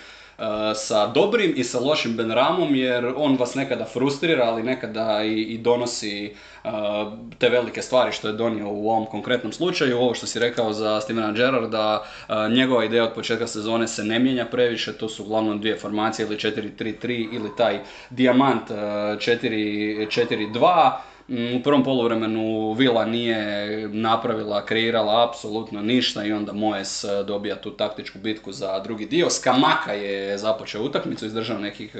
[0.76, 5.58] sa dobrim i sa lošim Benramom jer on vas nekada frustrira, ali nekada i, i
[5.58, 6.32] donosi e,
[7.38, 9.98] te velike stvari što je donio u ovom konkretnom slučaju.
[9.98, 14.20] Ovo što si rekao za Stevena Gerrarda, uh, njegova ideja od početka sezone se ne
[14.20, 21.64] mijenja previše, to su uglavnom dvije formacije ili 4-3-3 ili taj dijamant 4-4-2 Mm, u
[21.64, 28.20] prvom poluvremenu Vila nije napravila, kreirala apsolutno ništa i onda Moes e, dobija tu taktičku
[28.20, 29.30] bitku za drugi dio.
[29.30, 31.96] Skamaka je započeo utakmicu, izdržao nekih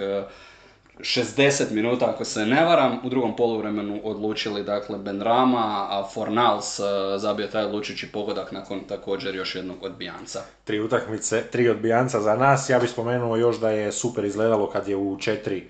[1.00, 3.00] 60 e, minuta ako se ne varam.
[3.04, 6.84] U drugom poluvremenu odlučili dakle Benrama, a Fornals e,
[7.18, 10.42] zabio taj odlučujući pogodak nakon također još jednog odbijanca.
[10.64, 12.70] Tri utakmice, tri odbijanca za nas.
[12.70, 15.68] Ja bih spomenuo još da je super izgledalo kad je u četiri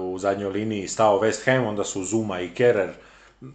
[0.00, 2.90] u zadnjoj liniji stao West Ham, onda su Zuma i Kerer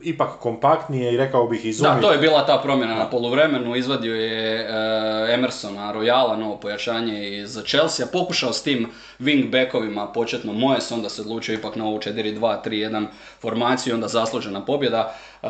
[0.02, 1.95] ipak kompaktnije i rekao bih izumio.
[1.95, 7.38] Da, to je bila ta promjena na poluvremenu, izvadio je uh, Emersona, Royala, novo pojačanje
[7.38, 8.88] iz Chelsea, pokušao s tim
[9.19, 13.06] wing backovima početno Mojes, onda se odlučio ipak na ovu 4-2-3-1
[13.41, 15.13] formaciju, onda zaslužena pobjeda.
[15.41, 15.50] Uh,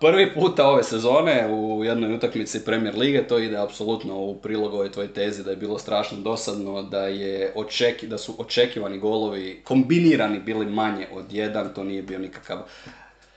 [0.00, 4.92] prvi puta ove sezone u jednoj utakmici Premier Lige, to ide apsolutno u prilog ovoj
[4.92, 10.38] tvojoj tezi da je bilo strašno dosadno, da, je očeki, da su očekivani golovi kombinirani
[10.38, 12.58] bili manje od jedan, to nije bio nikakav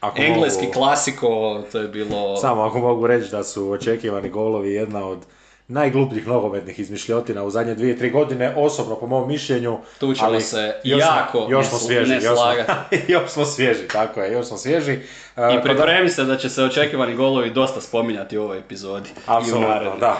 [0.01, 2.37] ako Engleski mogu, klasiko, to je bilo...
[2.37, 5.19] Samo ako mogu reći da su očekivani golovi jedna od
[5.67, 9.77] najglupljih nogometnih izmišljotina u zadnje dvije, tri godine, osobno po mom mišljenju.
[9.99, 12.75] Tu ćemo ali se još, jako još smo svježi, još smo,
[13.15, 14.93] još smo svježi, tako je, još smo svježi.
[15.53, 19.09] I uh, pripremi se da će se očekivani golovi dosta spominjati u ovoj epizodi.
[19.25, 20.17] Apsolutno, da.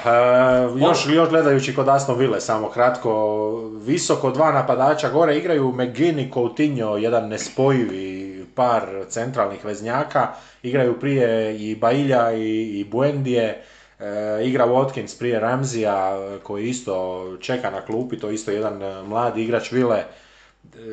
[0.73, 3.51] Uh, još, još gledajući kod Aston Ville, samo kratko,
[3.85, 8.21] visoko dva napadača gore igraju McGinn i Coutinho, jedan nespojivi
[8.61, 10.27] par centralnih veznjaka,
[10.63, 13.63] igraju prije i Bailja i, i Buendije,
[13.99, 19.03] e, igra Watkins prije Ramzija koji isto čeka na klupi, to je isto jedan e,
[19.03, 19.97] mladi igrač Vile.
[19.97, 20.05] E,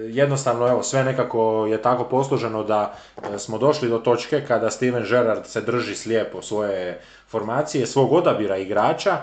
[0.09, 2.95] jednostavno, evo, sve nekako je tako posluženo da
[3.35, 8.57] e, smo došli do točke kada Steven Gerrard se drži slijepo svoje formacije, svog odabira
[8.57, 9.17] igrača,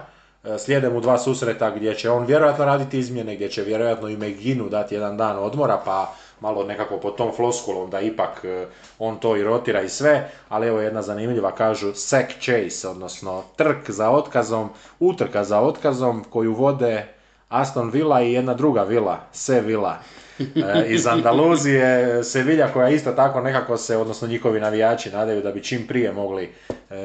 [0.58, 4.70] slijede mu dva susreta gdje će on vjerojatno raditi izmjene, gdje će vjerojatno i Meginu
[4.70, 6.14] dati jedan dan odmora, pa
[6.46, 8.66] malo nekako pod tom floskulom da ipak e,
[9.00, 13.90] on to i rotira i sve, ali evo jedna zanimljiva, kažu sack chase, odnosno trk
[13.90, 17.08] za otkazom, utrka za otkazom koju vode
[17.50, 19.98] Aston Villa i jedna druga vila, Sevilla.
[20.40, 25.64] E, iz Andaluzije, Sevilla koja isto tako nekako se, odnosno njihovi navijači nadaju da bi
[25.64, 26.50] čim prije mogli e,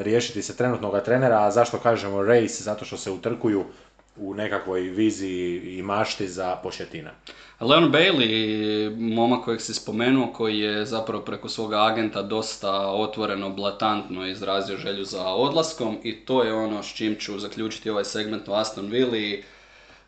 [0.03, 2.62] riješiti se trenutnog trenera, a zašto kažemo race?
[2.62, 3.64] Zato što se utrkuju
[4.16, 7.11] u nekakvoj viziji i mašti za početina.
[7.60, 14.26] Leon Bailey, momak kojeg si spomenuo, koji je zapravo preko svoga agenta dosta otvoreno, blatantno
[14.26, 18.54] izrazio želju za odlaskom i to je ono s čim ću zaključiti ovaj segment o
[18.54, 19.42] Aston Villa.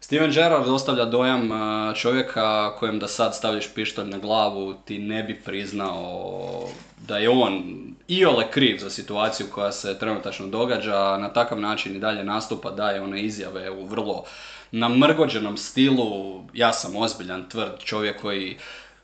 [0.00, 1.50] Steven Gerrard ostavlja dojam
[1.94, 6.68] čovjeka kojem da sad staviš pištolj na glavu ti ne bi priznao
[7.08, 7.62] da je on
[8.08, 13.00] iole kriv za situaciju koja se trenutačno događa, na takav način i dalje nastupa, daje
[13.00, 14.24] one izjave u vrlo
[14.72, 18.56] namrgođenom stilu, ja sam ozbiljan, tvrd čovjek koji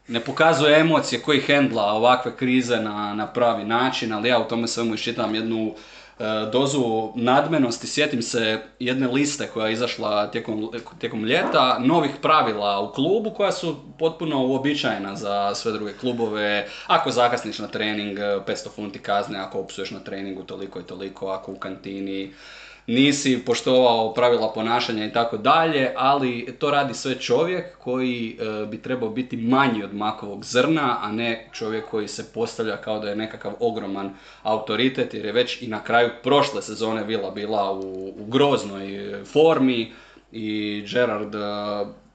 [0.09, 4.69] ne pokazuje emocije, koji hendla ovakve krize na, na pravi način, ali ja u tome
[4.69, 5.75] svemu iščitam jednu
[6.19, 7.87] e, dozu nadmenosti.
[7.87, 13.53] Sjetim se jedne liste koja je izašla tijekom, tijekom ljeta, novih pravila u klubu koja
[13.53, 16.69] su potpuno uobičajena za sve druge klubove.
[16.87, 21.53] Ako zakasniš na trening, 500 funti kazne, ako opsuješ na treningu toliko i toliko, ako
[21.53, 22.33] u kantini
[22.89, 28.83] nisi poštovao pravila ponašanja i tako dalje, ali to radi sve čovjek koji e, bi
[28.83, 33.17] trebao biti manji od makovog zrna, a ne čovjek koji se postavlja kao da je
[33.17, 34.11] nekakav ogroman
[34.43, 39.93] autoritet, jer je već i na kraju prošle sezone Vila bila u, u groznoj formi
[40.33, 41.39] i Gerard e,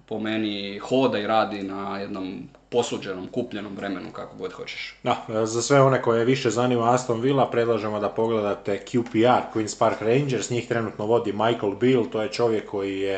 [0.05, 4.95] po meni hoda i radi na jednom posuđenom, kupljenom vremenu, kako god hoćeš.
[5.03, 10.01] Da, za sve one koje više zanima Aston Villa, predlažemo da pogledate QPR, Queen's Park
[10.01, 13.15] Rangers, njih trenutno vodi Michael Beale, to je čovjek koji je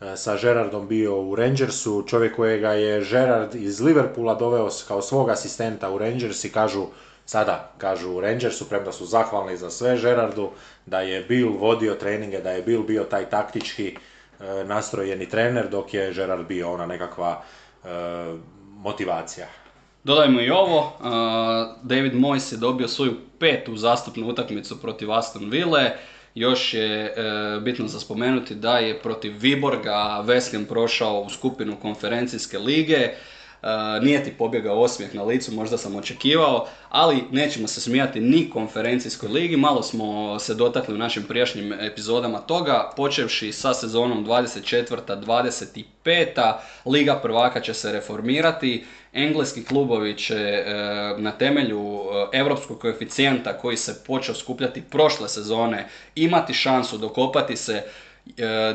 [0.00, 5.30] e, sa Gerardom bio u Rangersu, čovjek kojega je Gerard iz Liverpoola doveo kao svog
[5.30, 6.86] asistenta u Rangers i kažu
[7.26, 10.50] sada kažu u Rangersu, premda su zahvalni za sve Gerardu,
[10.86, 14.11] da je Bill vodio treninge, da je Bill bio taj taktički e,
[14.66, 17.42] nastrojeni trener, dok je Gerard bio ona nekakva
[17.84, 17.88] e,
[18.76, 19.46] motivacija.
[20.04, 21.06] Dodajmo i ovo, uh,
[21.82, 25.90] David Moyes je dobio svoju petu zastupnu utakmicu protiv Aston Ville.
[26.34, 27.14] Još je
[27.62, 33.08] bitno za spomenuti da je protiv Viborga West prošao u skupinu konferencijske lige.
[33.62, 38.50] Uh, nije ti pobjegao osmijeh na licu, možda sam očekivao, ali nećemo se smijati ni
[38.50, 45.84] konferencijskoj ligi, malo smo se dotakli u našim prijašnjim epizodama toga, počevši sa sezonom 24.
[46.04, 46.54] 25.
[46.86, 50.64] Liga prvaka će se reformirati, engleski klubovi će e,
[51.18, 52.00] na temelju
[52.32, 57.82] europskog koeficijenta koji se počeo skupljati prošle sezone imati šansu dokopati se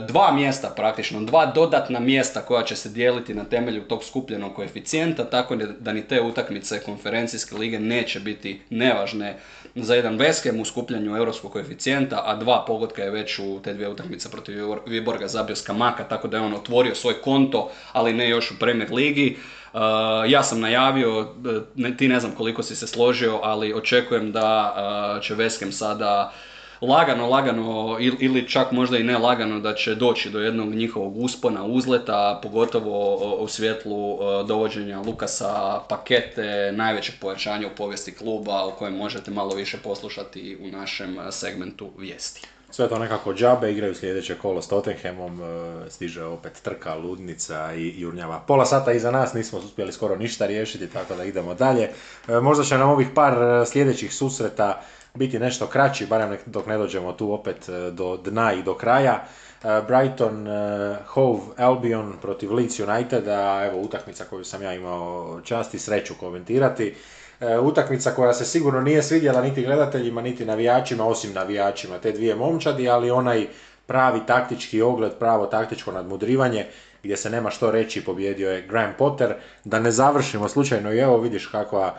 [0.08, 5.24] dva mjesta praktično, dva dodatna mjesta koja će se dijeliti na temelju tog skupljenog koeficijenta,
[5.24, 9.38] tako da ni te utakmice konferencijske lige neće biti nevažne
[9.76, 13.90] za jedan Veskem u skupljanju europskog koeficijenta, a dva pogotka je već u te dvije
[13.90, 14.56] utakmice protiv
[14.86, 18.94] Viborga zabio Skamaka, tako da je on otvorio svoj konto, ali ne još u Premier
[18.94, 19.38] ligi.
[19.74, 19.80] Uh,
[20.28, 21.34] ja sam najavio,
[21.76, 26.34] ne, ti ne znam koliko si se složio, ali očekujem da će Veskem sada
[26.82, 31.66] lagano, lagano ili čak možda i ne lagano da će doći do jednog njihovog uspona,
[31.66, 38.96] uzleta, pogotovo u svjetlu e, dovođenja Lukasa pakete, najvećeg pojačanja u povijesti kluba o kojem
[38.96, 42.48] možete malo više poslušati u našem segmentu vijesti.
[42.70, 48.02] Sve to nekako džabe, igraju sljedeće kolo s Tottenhamom, e, stiže opet trka, ludnica i
[48.02, 48.44] jurnjava.
[48.48, 51.90] Pola sata iza nas nismo uspjeli skoro ništa riješiti, tako da idemo dalje.
[52.28, 54.82] E, možda će nam ovih par sljedećih susreta
[55.18, 59.24] biti nešto kraći, barem dok ne dođemo tu opet e, do dna i do kraja.
[59.64, 65.74] E, Brighton, e, Hove, Albion protiv Leeds Uniteda, evo utakmica koju sam ja imao čast
[65.74, 66.96] i sreću komentirati.
[67.62, 72.90] Utakmica koja se sigurno nije svidjela niti gledateljima, niti navijačima, osim navijačima te dvije momčadi,
[72.90, 73.48] ali onaj
[73.86, 76.66] pravi taktički ogled, pravo taktičko nadmudrivanje,
[77.04, 79.34] gdje se nema što reći, pobjedio je Graham Potter.
[79.64, 81.96] Da ne završimo slučajno i evo vidiš kakva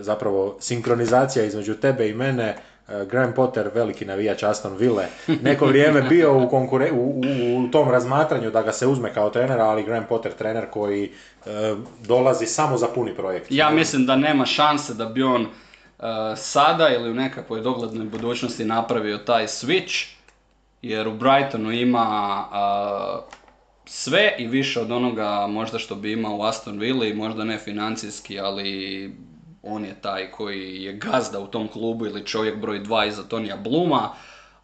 [0.00, 2.56] zapravo sinkronizacija između tebe i mene,
[2.88, 5.06] e, Graham Potter, veliki navijač Aston Ville,
[5.42, 7.20] neko vrijeme bio u, konkure- u,
[7.56, 11.04] u, tom razmatranju da ga se uzme kao trenera, ali Graham Potter trener koji
[11.46, 11.74] e,
[12.06, 13.46] dolazi samo za puni projekt.
[13.50, 15.46] Ja mislim da nema šanse da bi on
[16.36, 20.06] sada ili u nekakvoj doglednoj budućnosti napravio taj switch,
[20.82, 22.44] jer u Brightonu ima
[23.84, 28.40] sve i više od onoga možda što bi imao u Aston Villa, možda ne financijski,
[28.40, 29.12] ali
[29.62, 33.56] on je taj koji je gazda u tom klubu ili čovjek broj dva iza Tonija
[33.56, 34.14] Bluma,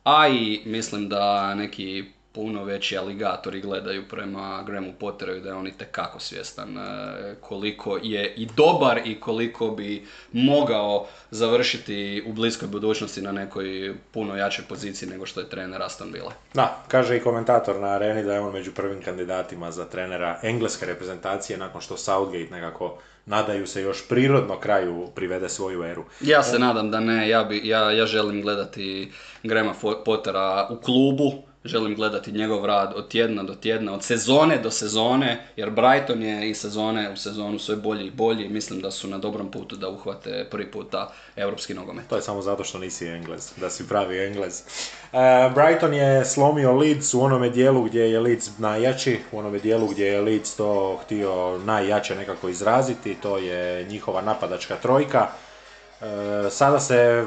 [0.04, 2.04] a i mislim da neki
[2.34, 8.34] puno veći aligatori gledaju prema Grahamu Potteru da je on itekako svjestan e, koliko je
[8.34, 15.08] i dobar i koliko bi mogao završiti u bliskoj budućnosti na nekoj puno jačoj poziciji
[15.08, 16.32] nego što je trener Aston Villa.
[16.54, 20.86] Da, kaže i komentator na areni da je on među prvim kandidatima za trenera engleske
[20.86, 26.04] reprezentacije nakon što Southgate nekako nadaju se još prirodno kraju privede svoju eru.
[26.20, 31.32] Ja se nadam da ne, ja, bi, ja, ja želim gledati Grema Pottera u klubu,
[31.64, 36.50] želim gledati njegov rad od tjedna do tjedna, od sezone do sezone, jer Brighton je
[36.50, 39.76] i sezone u sezonu sve bolji i bolji i mislim da su na dobrom putu
[39.76, 42.08] da uhvate prvi puta europski nogomet.
[42.08, 44.62] To je samo zato što nisi Englez, da si pravi Englez.
[45.12, 45.18] Uh,
[45.54, 50.06] Brighton je slomio Leeds u onome dijelu gdje je Leeds najjači, u onome dijelu gdje
[50.06, 55.28] je Leeds to htio najjače nekako izraziti, to je njihova napadačka trojka.
[56.00, 56.06] Uh,
[56.50, 57.26] sada se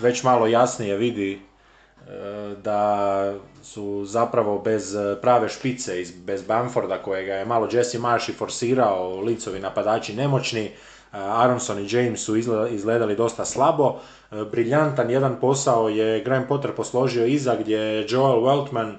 [0.00, 1.47] već malo jasnije vidi
[2.62, 5.92] da su zapravo bez prave špice,
[6.24, 10.70] bez Bamforda kojega je malo Jesse Marsh i forsirao, licovi napadači nemoćni,
[11.12, 12.36] Aronson i James su
[12.70, 14.00] izgledali dosta slabo.
[14.50, 18.94] Briljantan jedan posao je Graham Potter posložio iza gdje je Joel Weltman,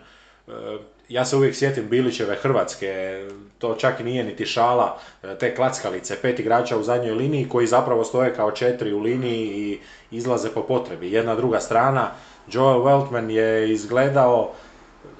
[1.10, 3.24] ja se uvijek sjetim Bilićeve Hrvatske,
[3.58, 4.98] to čak i nije niti šala,
[5.39, 9.80] te klackalice, pet igrača u zadnjoj liniji koji zapravo stoje kao četiri u liniji i
[10.12, 11.12] izlaze po potrebi.
[11.12, 12.12] Jedna druga strana,
[12.47, 14.52] Joel Weltman je izgledao,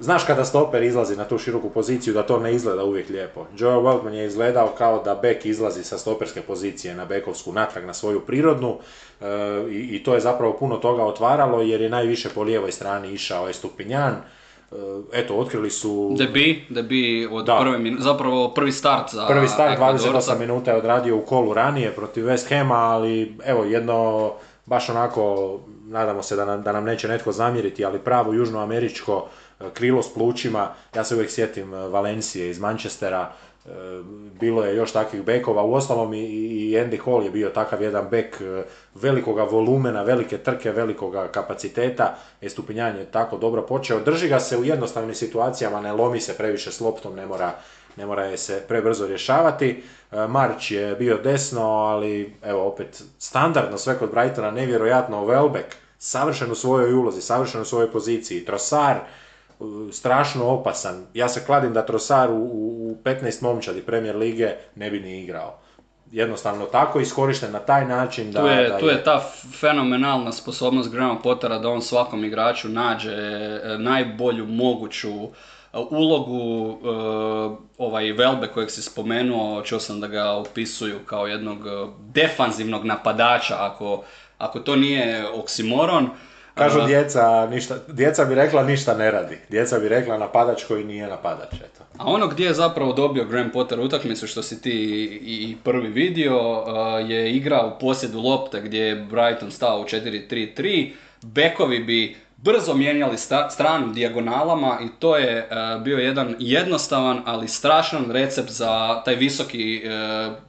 [0.00, 3.46] znaš kada stoper izlazi na tu široku poziciju da to ne izgleda uvijek lijepo.
[3.58, 7.94] Joel Weltman je izgledao kao da bek izlazi sa stoperske pozicije na bekovsku natrag na
[7.94, 8.76] svoju prirodnu
[9.20, 9.26] e,
[9.70, 13.54] i, to je zapravo puno toga otvaralo jer je najviše po lijevoj strani išao je
[13.54, 14.12] Stupinjan.
[14.12, 14.76] E,
[15.12, 16.14] eto, otkrili su...
[16.18, 17.58] Debi, debi od da.
[17.60, 17.96] prve min...
[17.98, 22.48] zapravo prvi start za Prvi start, 28 minuta je odradio u kolu ranije protiv West
[22.48, 24.30] Hama, ali evo jedno
[24.66, 25.58] baš onako
[25.90, 29.28] nadamo se da nam, da nam neće netko zamjeriti, ali pravo južnoameričko
[29.60, 33.32] e, krilo s plućima, ja se uvijek sjetim e, Valencije iz Manchestera,
[34.40, 38.40] bilo je još takvih bekova, uostalom i, i Andy Hall je bio takav jedan bek
[38.40, 38.62] e,
[38.94, 45.14] velikoga volumena, velike trke, velikoga kapaciteta, je tako dobro počeo, drži ga se u jednostavnim
[45.14, 47.52] situacijama, ne lomi se previše s loptom, ne mora,
[47.96, 49.82] ne mora je se prebrzo rješavati.
[50.12, 56.52] E, Marć je bio desno, ali evo opet standardno sve kod Brightona, nevjerojatno Welbeck, savršen
[56.52, 58.96] u svojoj ulozi, savršen u svojoj poziciji, Trosar,
[59.92, 61.06] strašno opasan.
[61.14, 65.58] Ja se kladim da Trosar u, u 15 momčadi Premier Lige ne bi ni igrao.
[66.12, 68.40] Jednostavno tako iskorišten na taj način da...
[68.40, 69.22] Tu je, tu je ta
[69.60, 75.28] fenomenalna sposobnost Graham Pottera da on svakom igraču nađe e, najbolju moguću e,
[75.72, 76.88] ulogu e,
[77.78, 81.58] ovaj Velbe kojeg si spomenuo, čuo sam da ga opisuju kao jednog
[81.98, 84.04] defanzivnog napadača, ako,
[84.38, 86.10] ako to nije oksimoron,
[86.54, 89.38] Kažu djeca, ništa, djeca bi rekla ništa ne radi.
[89.48, 91.54] Djeca bi rekla napadač koji nije napadač.
[91.54, 91.84] Eto.
[91.98, 94.72] A ono gdje je zapravo dobio Graham Potter utakmicu što si ti
[95.22, 96.40] i prvi vidio
[97.08, 100.90] je igra u posjedu lopte gdje je Brighton stao u 4-3-3.
[101.22, 103.16] Bekovi bi brzo mijenjali
[103.50, 105.48] stranu dijagonalama i to je
[105.84, 109.82] bio jedan jednostavan, ali strašan recept za taj visoki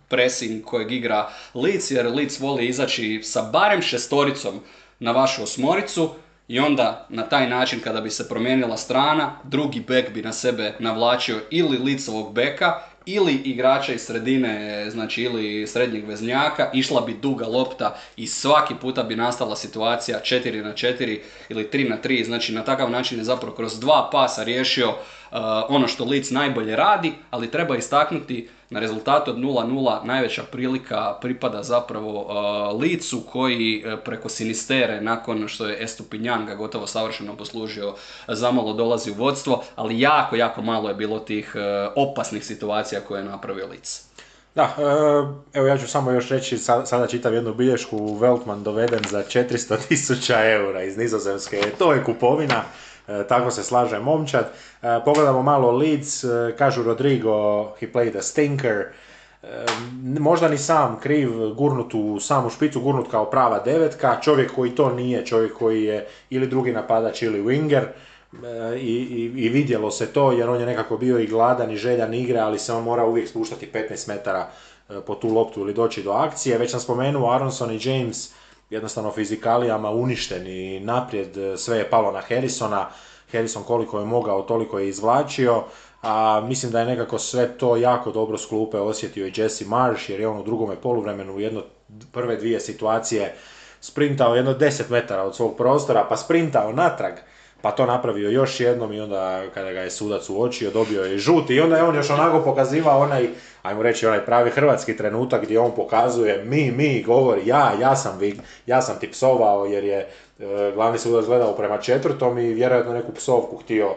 [0.08, 4.60] pressing kojeg igra Leeds, jer Leeds voli izaći sa barem šestoricom
[5.00, 6.10] na vašu osmoricu
[6.48, 10.76] i onda na taj način kada bi se promijenila strana, drugi bek bi na sebe
[10.80, 17.48] navlačio ili licovog beka ili igrača iz sredine, znači ili srednjeg veznjaka, išla bi duga
[17.48, 22.54] lopta i svaki puta bi nastala situacija 4 na 4 ili 3 na 3, znači
[22.54, 24.96] na takav način je zapravo kroz dva pasa riješio uh,
[25.70, 31.64] ono što Lic najbolje radi, ali treba istaknuti na rezultatu od 0-0 najveća prilika pripada
[31.64, 37.94] zapravo uh, Licu koji uh, preko Sinistere nakon što je Estupinjan ga gotovo savršeno poslužio
[38.28, 41.62] zamalo dolazi u vodstvo, ali jako, jako malo je bilo tih uh,
[41.96, 44.04] opasnih situacija koje je napravio Lic.
[44.56, 44.76] Da,
[45.54, 50.50] evo ja ću samo još reći, sada čitam jednu bilješku, Veltman doveden za 400 tisuća
[50.50, 52.64] eura iz Nizozemske, to je kupovina,
[53.30, 54.52] tako se slaže momčad.
[55.06, 56.26] Pogledamo malo Leeds,
[56.58, 58.86] kažu Rodrigo, he played a stinker,
[60.20, 64.94] možda ni sam kriv, gurnut u samu špicu, gurnut kao prava devetka, čovjek koji to
[64.94, 67.84] nije, čovjek koji je ili drugi napadač ili winger,
[68.78, 72.14] i, i, i vidjelo se to jer on je nekako bio i gladan i željan
[72.14, 74.50] igre, ali se on mora uvijek spuštati 15 metara
[75.06, 76.58] po tu loptu ili doći do akcije.
[76.58, 78.34] Već sam spomenuo Aronson i James
[78.72, 82.90] jednostavno fizikalijama uništeni naprijed, sve je palo na Harrisona,
[83.32, 85.64] Harrison koliko je mogao, toliko je izvlačio,
[86.02, 90.10] a mislim da je nekako sve to jako dobro s klupe osjetio i Jesse Marsh,
[90.10, 91.64] jer je on u drugome poluvremenu u jedno
[92.12, 93.36] prve dvije situacije
[93.82, 97.14] sprintao jedno 10 metara od svog prostora, pa sprintao natrag,
[97.62, 101.56] pa to napravio još jednom i onda kada ga je sudac uočio dobio je žuti
[101.56, 103.28] i onda je on još onako pokazivao onaj,
[103.62, 108.20] ajmo reći onaj pravi hrvatski trenutak gdje on pokazuje mi, mi, govori ja, ja sam,
[108.66, 113.14] ja sam ti psovao jer je e, glavni sudac gledao prema četvrtom i vjerojatno neku
[113.14, 113.96] psovku htio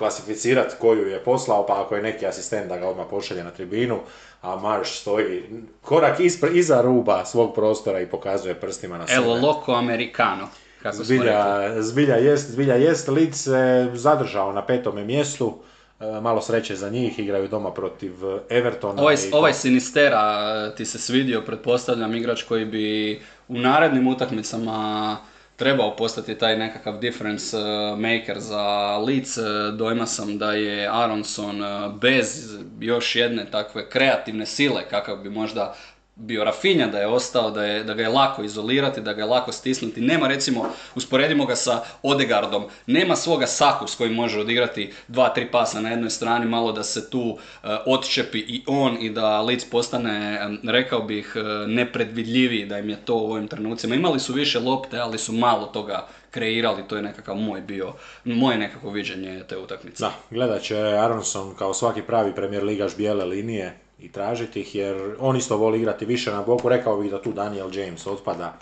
[0.00, 3.98] klasificirati koju je poslao, pa ako je neki asistent da ga odmah pošalje na tribinu,
[4.42, 5.44] a Marš stoji
[5.82, 9.18] korak ispre, iza ruba svog prostora i pokazuje prstima na sebe.
[9.18, 10.48] Evo loco americano.
[10.82, 15.58] Kako zbilja, zbilja jest, zbilja jest, Leeds se zadržao na petome mjestu,
[16.00, 18.12] e, malo sreće za njih, igraju doma protiv
[18.48, 19.02] Evertona.
[19.02, 25.16] Ovaj, ovaj Sinistera ti se svidio, pretpostavljam, igrač koji bi u narednim utakmicama
[25.56, 29.38] trebao postati taj nekakav difference uh, maker za Leeds.
[29.76, 31.62] Dojma sam da je Aronson
[32.00, 35.74] bez još jedne takve kreativne sile kakav bi možda
[36.20, 39.28] bio Rafinja da je ostao, da, je, da ga je lako izolirati, da ga je
[39.28, 40.00] lako stisnuti.
[40.00, 45.50] Nema recimo, usporedimo ga sa Odegardom, nema svoga saku s kojim može odigrati dva, tri
[45.50, 49.64] pasa na jednoj strani, malo da se tu uh, odčepi i on i da Leeds
[49.70, 53.94] postane, rekao bih, uh, nepredvidljiviji da im je to u ovim trenucima.
[53.94, 57.92] Imali su više lopte, ali su malo toga kreirali, to je nekakav moj bio,
[58.24, 60.04] moje nekako viđenje te utakmice.
[60.04, 65.16] Da, gledat će Aronson kao svaki pravi premijer ligaš bijele linije, i tražiti ih jer
[65.18, 66.68] on isto voli igrati više na boku.
[66.68, 68.58] Rekao bih da tu Daniel James otpada.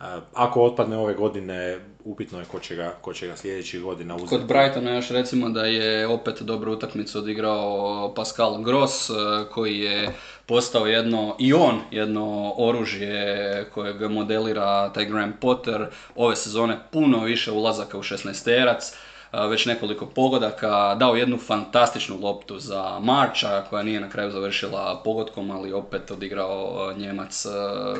[0.00, 4.16] E, ako otpadne ove godine, upitno je ko će ga, ko će ga sljedećih godina
[4.16, 4.30] uzeti.
[4.30, 9.14] Kod Brightona još recimo da je opet dobru utakmicu odigrao Pascal Gross, e,
[9.52, 10.14] koji je
[10.46, 15.86] postao jedno, i on, jedno oružje kojeg modelira taj Graham Potter.
[16.14, 18.94] Ove sezone puno više ulazaka u 16-terac
[19.32, 25.50] već nekoliko pogodaka, dao jednu fantastičnu loptu za Marča koja nije na kraju završila pogodkom,
[25.50, 27.46] ali opet odigrao Njemac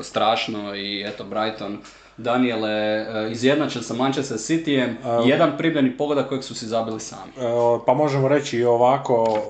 [0.03, 1.79] strašno i eto Brighton
[2.17, 4.95] Daniele, izjednačen sa Manchester Cityjem,
[5.27, 7.33] jedan primljeni pogodak kojeg su si zabili sami.
[7.87, 9.43] Pa možemo reći i ovako,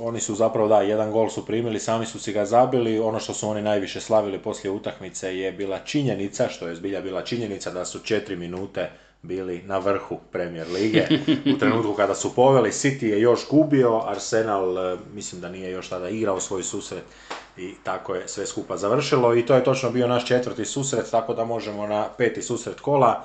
[0.00, 2.98] oni su zapravo, da, jedan gol su primili, sami su si ga zabili.
[2.98, 7.22] Ono što su oni najviše slavili poslije utakmice je bila činjenica, što je zbilja bila
[7.22, 8.90] činjenica, da su četiri minute
[9.26, 11.06] bili na vrhu Premier Lige.
[11.54, 15.88] U trenutku kada su poveli, City je još gubio, Arsenal e, mislim da nije još
[15.88, 17.04] tada igrao svoj susret
[17.56, 21.34] i tako je sve skupa završilo i to je točno bio naš četvrti susret, tako
[21.34, 23.24] da možemo na peti susret kola.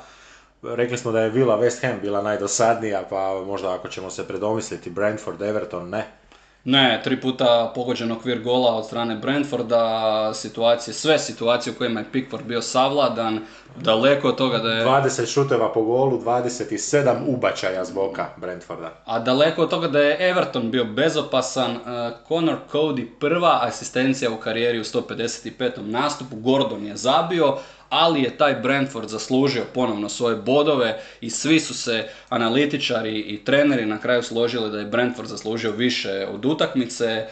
[0.63, 4.89] Rekli smo da je Villa West Ham bila najdosadnija, pa možda ako ćemo se predomisliti
[4.89, 6.20] Brentford, Everton, ne.
[6.63, 12.11] Ne, tri puta pogođen okvir gola od strane Brentforda, situacije, sve situacije u kojima je
[12.11, 13.39] Pickford bio savladan,
[13.75, 14.85] daleko od toga da je...
[14.85, 18.91] 20 šuteva po golu, 27 ubačaja zboka boka Brentforda.
[19.05, 21.81] A daleko od toga da je Everton bio bezopasan, uh,
[22.27, 25.71] Conor Cody prva asistencija u karijeri u 155.
[25.77, 27.57] nastupu, Gordon je zabio,
[27.91, 33.85] ali je taj Brentford zaslužio ponovno svoje bodove i svi su se analitičari i treneri
[33.85, 37.25] na kraju složili da je Brentford zaslužio više od utakmice.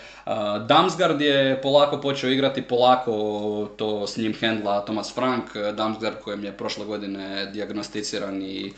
[0.68, 3.14] Damsgaard je polako počeo igrati, polako
[3.78, 8.74] to s njim hendla Thomas Frank, Damsgaard kojem je prošle godine diagnosticiran i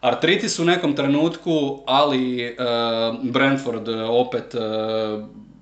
[0.00, 2.56] artritis u nekom trenutku, ali
[3.22, 4.54] Brentford opet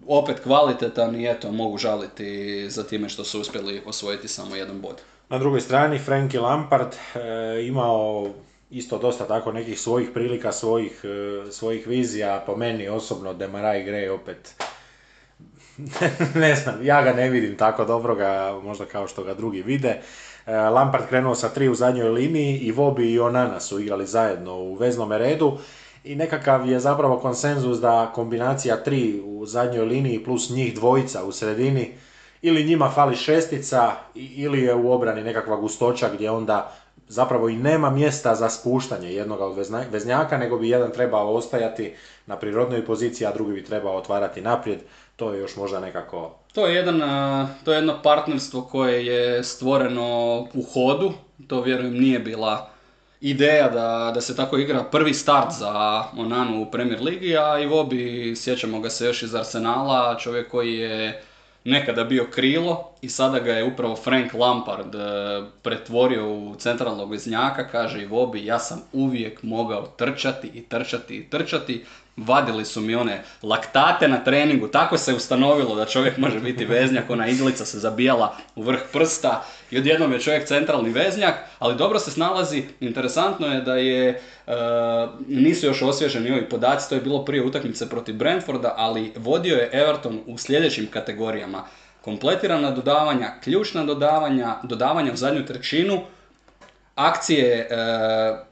[0.07, 4.95] opet kvalitetan i eto mogu žaliti za time što su uspjeli osvojiti samo jedan bod.
[5.31, 8.27] Na drugoj strani Frankie Lampard e, imao
[8.71, 14.11] isto dosta tako nekih svojih prilika, svojih, e, svojih vizija, po meni osobno Demarai Gray
[14.11, 14.55] opet
[16.43, 20.01] ne znam, ja ga ne vidim tako dobroga, možda kao što ga drugi vide.
[20.47, 24.55] E, Lampard krenuo sa tri u zadnjoj liniji i Vobi i Onana su igrali zajedno
[24.55, 25.59] u veznom redu
[26.05, 31.33] i nekakav je zapravo konsenzus da kombinacija tri u zadnjoj liniji plus njih dvojica u
[31.33, 31.93] sredini
[32.43, 36.73] ili njima fali šestica ili je u obrani nekakva gustoća gdje onda
[37.09, 39.57] zapravo i nema mjesta za spuštanje jednog od
[39.91, 41.95] veznjaka, nego bi jedan trebao ostajati
[42.27, 44.79] na prirodnoj poziciji, a drugi bi trebao otvarati naprijed.
[45.17, 46.35] To je još možda nekako...
[46.55, 47.01] To je, jedan,
[47.65, 51.13] to je jedno partnerstvo koje je stvoreno u hodu.
[51.47, 52.71] To vjerujem nije bila
[53.21, 57.67] ideja da, da se tako igra prvi start za Onanu u Premier Ligi, a i
[57.67, 61.23] Vobi, sjećamo ga se još iz Arsenala, čovjek koji je
[61.65, 64.99] nekada bio krilo i sada ga je upravo Frank Lampard e,
[65.63, 71.31] pretvorio u centralnog veznjaka, kaže i Vobi, ja sam uvijek mogao trčati i trčati i
[71.31, 71.85] trčati,
[72.25, 77.11] vadili su mi one laktate na treningu, tako se ustanovilo da čovjek može biti veznjak,
[77.11, 81.99] ona iglica se zabijala u vrh prsta i odjednom je čovjek centralni veznjak, ali dobro
[81.99, 84.53] se snalazi, interesantno je da je, e,
[85.29, 89.71] nisu još osvježeni ovi podaci, to je bilo prije utakmice protiv Brentforda, ali vodio je
[89.73, 91.65] Everton u sljedećim kategorijama.
[92.03, 96.01] Kompletirana dodavanja, ključna dodavanja, dodavanja u zadnju trećinu,
[96.95, 98.50] akcije e,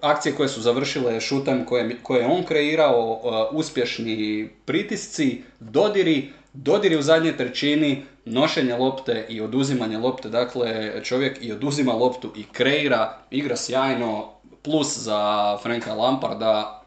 [0.00, 6.96] akcije koje su završile šutem koje, koje je on kreirao, e, uspješni pritisci, dodiri, dodiri
[6.96, 13.18] u zadnje trećini, nošenje lopte i oduzimanje lopte, dakle čovjek i oduzima loptu i kreira,
[13.30, 14.28] igra sjajno,
[14.62, 16.82] plus za Franka Lamparda,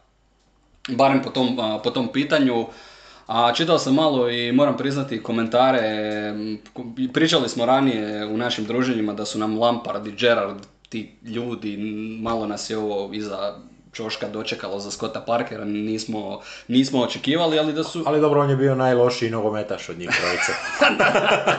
[0.88, 2.66] barem po tom, po tom pitanju.
[3.26, 6.34] A čitao sam malo i moram priznati komentare,
[7.12, 10.58] pričali smo ranije u našim druženjima da su nam Lampard i Gerard
[10.88, 11.76] ti ljudi,
[12.22, 13.58] malo nas je ovo iza
[13.96, 18.02] čoška dočekalo za Scotta Parkera, nismo, nismo očekivali, ali da su...
[18.06, 20.52] Ali dobro, on je bio najlošiji nogometaš od njih trojice.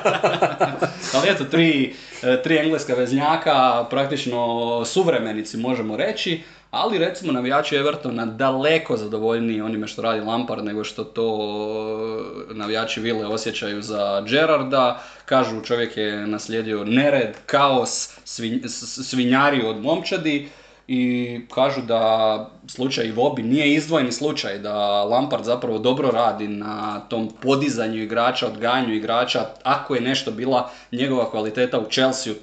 [1.15, 1.95] ali eto, tri,
[2.43, 10.01] tri engleska veznjaka, praktično suvremenici možemo reći, ali recimo navijači Evertona daleko zadovoljniji onime što
[10.01, 11.27] radi Lampard nego što to
[12.51, 15.01] navijači Vile osjećaju za Gerarda.
[15.25, 18.09] Kažu čovjek je naslijedio nered, kaos,
[19.03, 20.49] svinjari od momčadi
[20.88, 27.31] i kažu da slučaj Vobi nije izdvojeni slučaj, da Lampard zapravo dobro radi na tom
[27.41, 29.45] podizanju igrača, odgajanju igrača.
[29.63, 32.33] Ako je nešto bila njegova kvaliteta u Chelsea,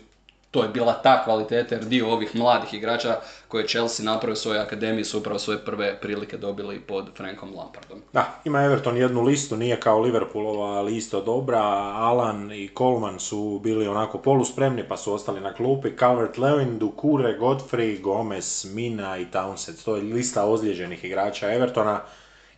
[0.50, 3.16] to je bila ta kvaliteta jer dio ovih mladih igrača
[3.54, 7.54] koje je Chelsea napravio u svojoj akademiji su upravo svoje prve prilike dobili pod Frankom
[7.56, 8.02] Lampardom.
[8.12, 11.60] Da, ima Everton jednu listu, nije kao Liverpoolova lista dobra,
[11.94, 18.00] Alan i Coleman su bili onako poluspremni pa su ostali na klupi, Calvert-Lewin, Dukure, Godfrey,
[18.00, 22.00] Gomez, Mina i Townsend, to je lista ozlijeđenih igrača Evertona.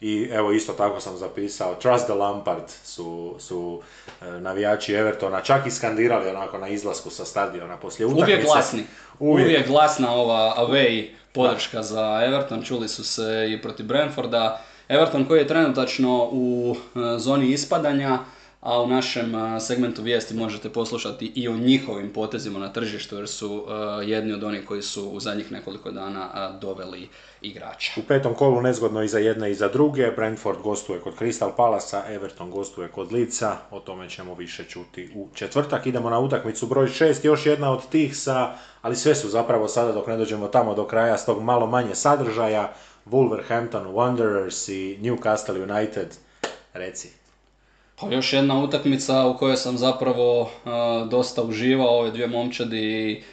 [0.00, 3.80] I evo isto tako sam zapisao, Trust the Lampard su, su
[4.22, 8.32] e, navijači Evertona čak i skandirali onako na izlasku sa stadiona poslije utakmice.
[8.32, 8.84] Uvijek glasni,
[9.18, 14.62] uvijek, uvijek glasna ova away podrška za Everton, čuli su se i protiv Brentforda.
[14.88, 18.18] Everton koji je trenutačno u e, zoni ispadanja,
[18.66, 23.64] a u našem segmentu vijesti možete poslušati i o njihovim potezima na tržištu jer su
[24.04, 27.08] jedni od onih koji su u zadnjih nekoliko dana doveli
[27.42, 27.92] igrača.
[27.96, 30.10] U petom kolu nezgodno i za jedne i za druge.
[30.10, 33.56] Brentford gostuje kod Crystal Palasa, Everton gostuje kod Lica.
[33.70, 35.86] O tome ćemo više čuti u četvrtak.
[35.86, 39.92] Idemo na utakmicu broj 6, još jedna od tih sa, ali sve su zapravo sada
[39.92, 42.72] dok ne dođemo tamo do kraja s tog malo manje sadržaja.
[43.10, 46.08] Wolverhampton Wanderers i Newcastle United.
[46.72, 47.25] Reci.
[48.00, 53.24] Pa još jedna utakmica u kojoj sam zapravo a, dosta uživao, ove dvije momčadi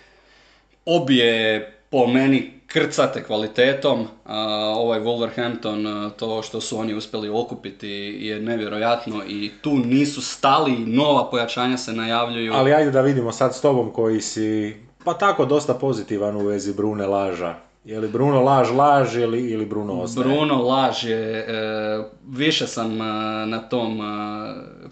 [0.86, 4.38] obje po meni krcate kvalitetom, a,
[4.78, 10.72] ovaj Wolverhampton, a, to što su oni uspjeli okupiti je nevjerojatno i tu nisu stali,
[10.72, 12.54] nova pojačanja se najavljuju.
[12.54, 16.74] Ali ajde da vidimo sad s tobom koji si, pa tako dosta pozitivan u vezi
[16.74, 17.56] Brune Laža.
[17.86, 20.24] Je li Bruno Laž laž ili, ili Bruno ostaje?
[20.26, 23.06] Bruno laž je, e, više sam e,
[23.46, 24.04] na tom e,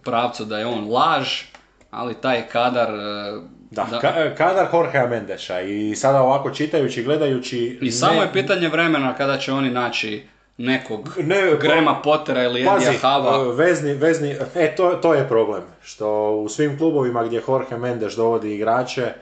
[0.04, 1.42] pravcu da je on laž,
[1.92, 2.90] ali taj kadar...
[2.90, 3.40] e,
[3.72, 7.78] Da, ka- kadar Jorgea Mendeša i sada ovako čitajući, gledajući...
[7.82, 10.24] I samo je pitanje vremena kada će oni naći
[10.58, 13.54] nekog Ne, Grema Pottera ili Edija Hava.
[13.54, 18.56] vezni, vezni, e, to, to je problem, što u svim klubovima gdje Jorge Mendes dovodi
[18.56, 19.14] igrače, e,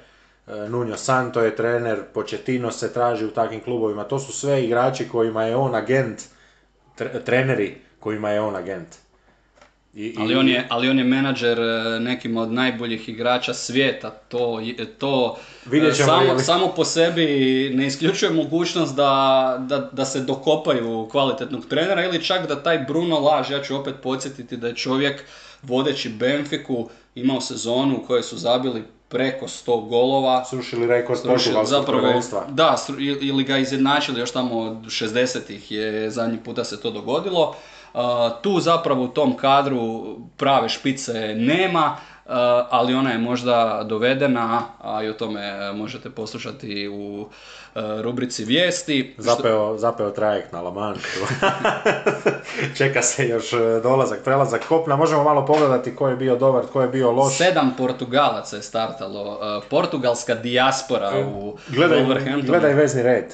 [0.70, 5.43] Nuno Santo je trener, Pochettino se traži u takvim klubovima, to su sve igrači kojima
[5.43, 6.22] je on agent,
[6.97, 8.88] tre- treneri kojima je on agent.
[9.93, 14.10] I, i- Ali on, je, ali on je menadžer e, nekim od najboljih igrača svijeta,
[14.10, 14.62] to,
[14.97, 17.26] to Vidjet e, ćemo samo, li- samo po sebi
[17.74, 19.12] ne isključuje mogućnost da,
[19.60, 23.95] da, da se dokopaju kvalitetnog trenera ili čak da taj Bruno Laž, ja ću opet
[24.04, 25.24] podsjetiti da je čovjek
[25.62, 30.45] vodeći Benfiku imao sezonu u kojoj su zabili preko 100 golova.
[30.45, 32.45] Srušili rekord portugalskog prvenstva.
[32.49, 32.76] Da,
[33.22, 37.55] ili ga izjednačili još tamo od 60-ih je zadnji puta se to dogodilo.
[37.93, 38.01] Uh,
[38.41, 40.03] tu zapravo u tom kadru
[40.38, 41.97] prave špice nema,
[42.69, 48.45] ali ona je možda dovedena, a i o tome uh, možete poslušati u uh, rubrici
[48.45, 49.15] vijesti.
[49.17, 51.19] Zapeo, zapeo trajekt na La Manšu.
[52.77, 53.51] Čeka se još
[53.84, 54.95] dolazak, prelazak kopna.
[54.95, 57.38] Možemo malo pogledati ko je bio dobar, ko je bio loš.
[57.38, 62.45] Sedam Portugalaca je startalo, portugalska dijaspora u Gledaj, Wolverhamptonu.
[62.45, 63.34] gledaj vezni red.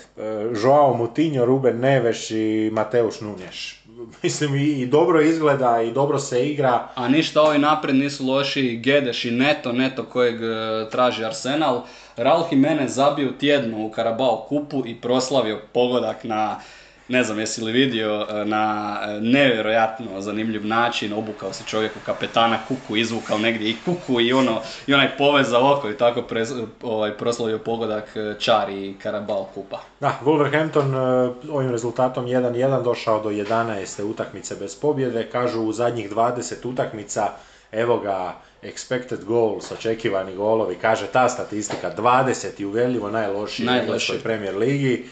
[0.63, 3.75] Joao Moutinho, Ruben Neves i Mateusz Nunes.
[4.23, 6.87] Mislim i, dobro izgleda i dobro se igra.
[6.95, 11.83] A ništa ovi naprijed nisu loši, Gedeš i Neto, Neto kojeg e, traži Arsenal.
[12.17, 16.59] Raul Jimenez zabio tjednu u Karabao kupu i proslavio pogodak na,
[17.07, 22.05] ne znam jesi li vidio, e, na e, nevjerojatno zanimljiv način, obukao se čovjek u
[22.05, 26.65] kapetana kuku, izvukao negdje i kuku i ono, i onaj poveza oko i tako prez-
[26.81, 29.81] ovaj, proslavio pogodak e, Čari i Karabao kupa.
[29.99, 34.03] Da, Wolverhampton e, ovim rezultatom 1-1 došao do 11.
[34.03, 35.29] utakmice bez pobjede.
[35.31, 37.29] Kažu u zadnjih 20 utakmica,
[37.71, 44.19] evo ga, expected goals, očekivani golovi, kaže ta statistika, 20 i uvjerljivo najlošiji u engleskoj
[44.19, 45.05] Premier Ligi.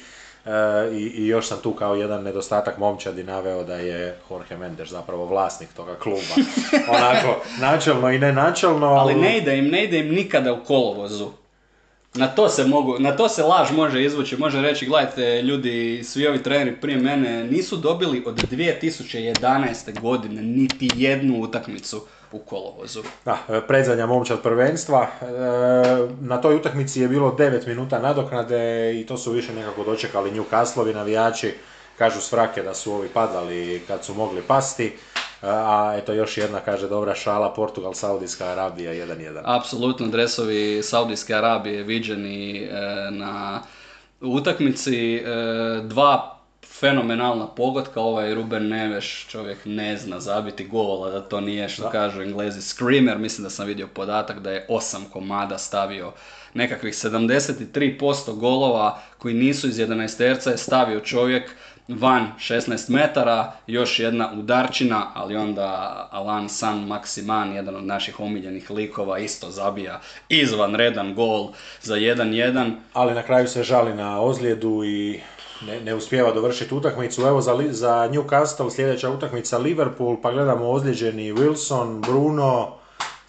[0.46, 0.50] E,
[0.94, 5.26] i, I još sam tu kao jedan nedostatak momčadi naveo da je Jorge Mendes zapravo
[5.26, 6.34] vlasnik toga kluba.
[6.98, 8.88] Onako, načelno i nenačelno.
[8.88, 11.43] Ali ne ide im, ne ide im nikada u kolovozu.
[12.16, 16.28] Na to se mogu, na to se laž može izvući, može reći, gledajte, ljudi, svi
[16.28, 20.02] ovi treneri prije mene nisu dobili od 2011.
[20.02, 22.02] godine niti jednu utakmicu
[22.32, 23.04] u kolovozu.
[23.26, 25.08] Da, e, predzadnja momčad prvenstva.
[25.22, 25.26] E,
[26.22, 30.94] Na toj utakmici je bilo 9 minuta nadoknade i to su više nekako dočekali Newcastleovi
[30.94, 31.54] navijači.
[31.98, 34.94] Kažu s frake da su ovi padali kad su mogli pasti.
[35.44, 39.42] A eto još jedna kaže dobra šala, Portugal, Saudijska Arabija 1-1.
[39.44, 42.72] Apsolutno dresovi Saudijske Arabije viđeni e,
[43.12, 43.62] na
[44.22, 45.16] utakmici.
[45.16, 45.22] E,
[45.84, 46.34] dva
[46.80, 52.22] fenomenalna pogotka, ovaj Ruben Neveš čovjek ne zna zabiti gola, da to nije što kažu
[52.22, 56.12] englezi screamer, mislim da sam vidio podatak da je osam komada stavio
[56.54, 61.56] nekakvih 73% golova koji nisu iz 11 terca je stavio čovjek
[61.88, 68.72] van 16 metara, još jedna udarčina, ali onda Alan San Maximan, jedan od naših omiljenih
[68.72, 71.50] likova, isto zabija izvanredan gol
[71.82, 72.72] za 1-1.
[72.94, 75.20] Ali na kraju se žali na ozljedu i
[75.68, 77.22] ne, ne uspijeva dovršiti utakmicu.
[77.22, 82.83] Evo za, za Newcastle sljedeća utakmica Liverpool, pa gledamo ozlijeđeni Wilson, Bruno,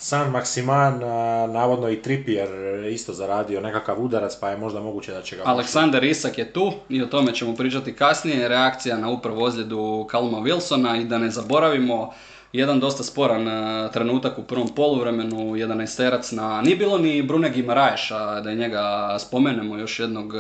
[0.05, 2.49] San Maximan, a, navodno i Trippier
[2.93, 5.43] isto zaradio nekakav udarac, pa je možda moguće da će ga...
[5.47, 8.49] Aleksandar Isak je tu i o tome ćemo pričati kasnije.
[8.49, 12.13] Reakcija na upravo ozljedu Kalma Wilsona i da ne zaboravimo
[12.53, 13.47] jedan dosta sporan
[13.93, 16.63] trenutak u prvom poluvremenu, jedan esterac na...
[16.63, 20.33] Nije bilo ni Brune Gimaraješa, da je njega spomenemo, još jednog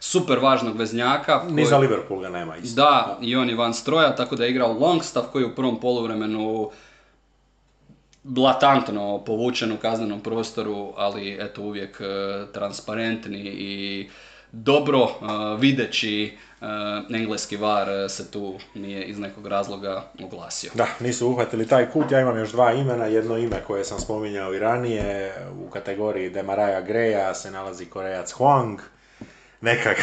[0.00, 1.42] super važnog veznjaka.
[1.48, 2.82] Ni koji- za Liverpool ga nema isto.
[2.82, 5.80] Da, i on je van stroja, tako da je igrao Longstaff koji je u prvom
[5.80, 6.70] poluvremenu
[8.22, 12.04] blatantno povučen u kaznenom prostoru, ali eto uvijek e,
[12.52, 14.08] transparentni i
[14.52, 15.08] dobro e,
[15.58, 16.24] videći
[16.60, 16.64] e,
[17.16, 20.70] engleski var se tu nije iz nekog razloga oglasio.
[20.74, 24.54] Da, nisu uhvatili taj kut, ja imam još dva imena, jedno ime koje sam spominjao
[24.54, 25.34] i ranije,
[25.66, 28.80] u kategoriji Demaraja Greja se nalazi Korejac Huang,
[29.60, 29.94] neka,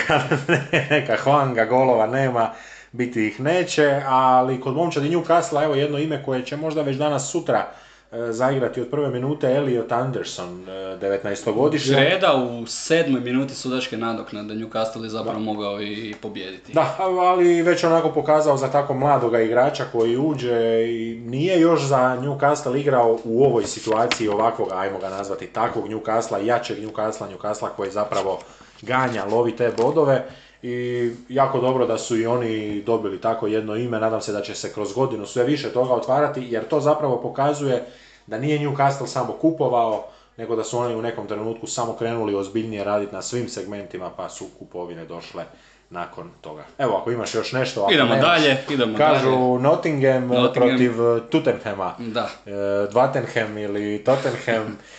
[0.91, 2.53] neka Huanga golova nema,
[2.91, 7.32] biti ih neće, ali kod momčadi Newcastle evo jedno ime koje će možda već danas
[7.32, 7.72] sutra
[8.12, 11.95] zaigrati od prve minute Elliot Anderson, e, 19-godišnjak.
[11.95, 16.74] Greda u sedmoj minuti sudačke nadoknade Newcastle je zapravo mogao i pobijediti.
[16.74, 21.97] Da, ali već onako pokazao za tako mladoga igrača koji uđe i nije još za
[21.97, 27.91] Newcastle igrao u ovoj situaciji ovakvog, ajmo ga nazvati, takvog Newcastle, jačeg Newcastle, Newcastle koji
[27.91, 28.39] zapravo
[28.82, 30.26] ganja, lovi te bodove
[30.64, 34.55] i jako dobro da su i oni dobili tako jedno ime, nadam se da će
[34.55, 37.86] se kroz godinu sve više toga otvarati, jer to zapravo pokazuje
[38.28, 40.07] da nije Newcastle samo kupovao,
[40.38, 44.30] nego da su oni u nekom trenutku samo krenuli ozbiljnije raditi na svim segmentima, pa
[44.30, 45.45] su kupovine došle
[45.89, 46.64] nakon toga.
[46.78, 49.60] Evo, ako imaš još nešto, ako Idemo nemaš, dalje, idemo Kažu dalje.
[49.60, 50.70] Nottingham, Nottingham.
[50.70, 51.95] protiv eh, Tottenhama.
[51.97, 52.30] Da.
[52.45, 52.51] E,
[52.91, 54.78] Dvatenham ili Tottenham,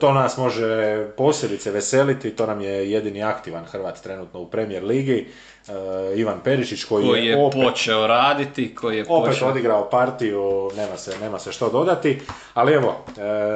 [0.00, 5.26] to nas može posebice veseliti, to nam je jedini aktivan Hrvat trenutno u Premier Ligi,
[5.68, 5.72] e,
[6.16, 9.48] Ivan Perišić koji, Koji je opet, počeo raditi, koji je opet počeo...
[9.48, 12.18] odigrao partiju, nema se, nema se što dodati,
[12.54, 13.04] ali evo,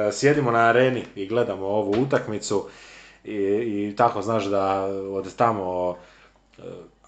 [0.07, 2.67] e, sjedimo na areni i gledamo ovu utakmicu
[3.23, 5.95] i, i tako znaš da od tamo
[6.57, 6.61] e,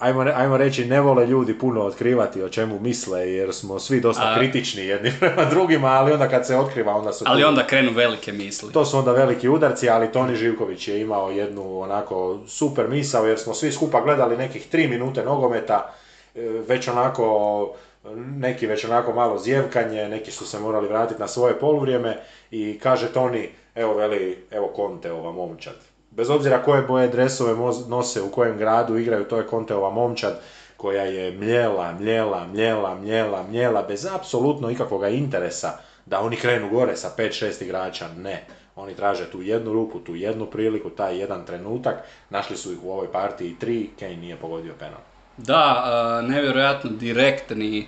[0.05, 4.23] Ajmo, ajmo reći, ne vole ljudi puno otkrivati o čemu misle, jer smo svi dosta
[4.25, 7.67] A- kritični jedni prema drugima, ali onda kad se otkriva, onda su Ali tu- onda
[7.67, 8.71] krenu velike misli.
[8.73, 13.39] to su onda veliki udarci, ali Toni Živković je imao jednu onako super misao, jer
[13.39, 15.93] smo svi skupa gledali nekih tri minute nogometa,
[16.35, 17.69] e, već onako,
[18.15, 22.17] neki već onako malo zjevkanje, neki su se morali vratiti na svoje poluvrijeme
[22.51, 25.75] i kaže Toni, evo veli, evo Konteova momčad.
[26.16, 27.53] Bez obzira koje boje dresove
[27.88, 30.39] nose, u kojem gradu igraju, to je Konteova momčad
[30.78, 35.72] koja je mljela, mljela, mljela, mljela, mljela, bez apsolutno ikakvog interesa
[36.05, 38.45] da oni krenu gore sa 5-6 igrača, ne.
[38.76, 41.95] Oni traže tu jednu ruku, tu jednu priliku, taj jedan trenutak.
[42.30, 44.99] Našli su ih u ovoj partiji tri, Kane nije pogodio penal.
[45.38, 47.88] Da, a, nevjerojatno direktni.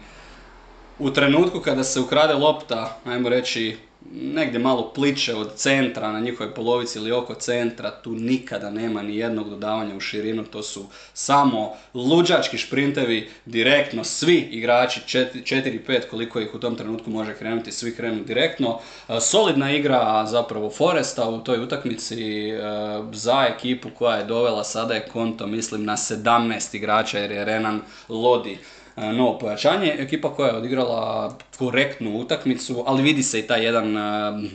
[1.00, 3.78] U trenutku kada se ukrade lopta, ajmo reći,
[4.12, 9.18] negdje malo pliče od centra na njihovoj polovici ili oko centra, tu nikada nema ni
[9.18, 16.56] jednog dodavanja u širinu, to su samo luđački šprintevi, direktno, svi igrači, 4-5 koliko ih
[16.56, 18.80] u tom trenutku može krenuti, svi krenu direktno.
[19.10, 22.60] E, Solidna igra zapravo Foresta u toj utakmici e,
[23.12, 27.82] za ekipu koja je dovela, sada je konto mislim na 17 igrača jer je Renan
[28.10, 28.58] Lodi
[28.98, 29.96] novo pojačanje.
[30.00, 34.02] Ekipa koja je odigrala korektnu utakmicu, ali vidi se i taj jedan e,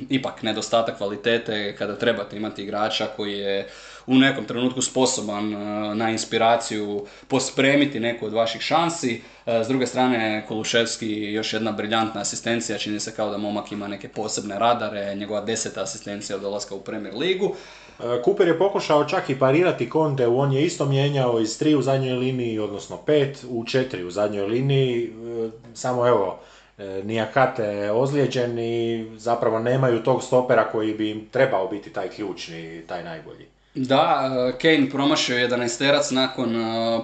[0.08, 3.68] ipak nedostatak kvalitete kada trebate imati igrača koji je
[4.06, 5.56] u nekom trenutku sposoban e,
[5.94, 9.22] na inspiraciju pospremiti neku od vaših šansi.
[9.46, 13.88] E, S druge strane, Koluševski još jedna briljantna asistencija, čini se kao da momak ima
[13.88, 17.54] neke posebne radare, njegova deseta asistencija od dolaska u Premier ligu.
[18.00, 21.82] E, Cooper je pokušao čak i parirati Conte, on je isto mijenjao iz tri u
[21.82, 25.12] zadnjoj liniji, odnosno pet u četiri u zadnjoj liniji,
[25.42, 26.38] E, samo evo,
[26.78, 32.82] e, Nijakate ozlijeđen i zapravo nemaju tog stopera koji bi im trebao biti taj ključni,
[32.86, 33.46] taj najbolji.
[33.74, 34.30] Da,
[34.62, 36.58] Kane promašio 11 nakon e,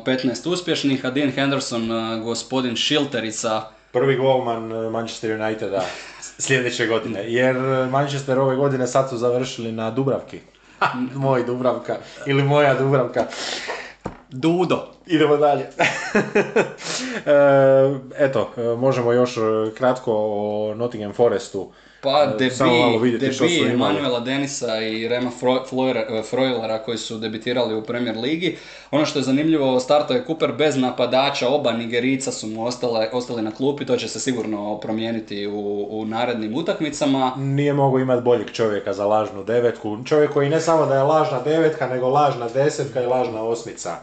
[0.04, 1.88] 15 uspješnih, a Dean Henderson,
[2.24, 3.62] gospodin Šilterica,
[3.92, 5.84] Prvi golman Manchester Uniteda
[6.46, 7.56] sljedeće godine, jer
[7.90, 10.40] Manchester ove godine sad su završili na Dubravki.
[11.14, 13.24] Moj Dubravka, ili moja Dubravka.
[14.30, 14.86] Dudo.
[15.06, 15.66] Idemo dalje.
[17.26, 19.40] E, eto, možemo još e,
[19.74, 21.72] kratko o Nottingham Forestu.
[22.02, 23.34] Pa E, debi, debi.
[23.70, 28.56] Emanuela Denisa i Rema Fro- Floyer- Froilera koji su debitirali u Premier Ligi.
[28.90, 33.42] Ono što je zanimljivo, startao je Cooper bez napadača, oba Nigerica su mu ostale, ostali
[33.42, 37.32] na klupi, to će se sigurno promijeniti u, u narednim utakmicama.
[37.36, 39.98] Nije mogu imati boljeg čovjeka za lažnu devetku.
[40.04, 43.96] Čovjek koji ne samo da je lažna devetka, nego lažna desetka i lažna osmica.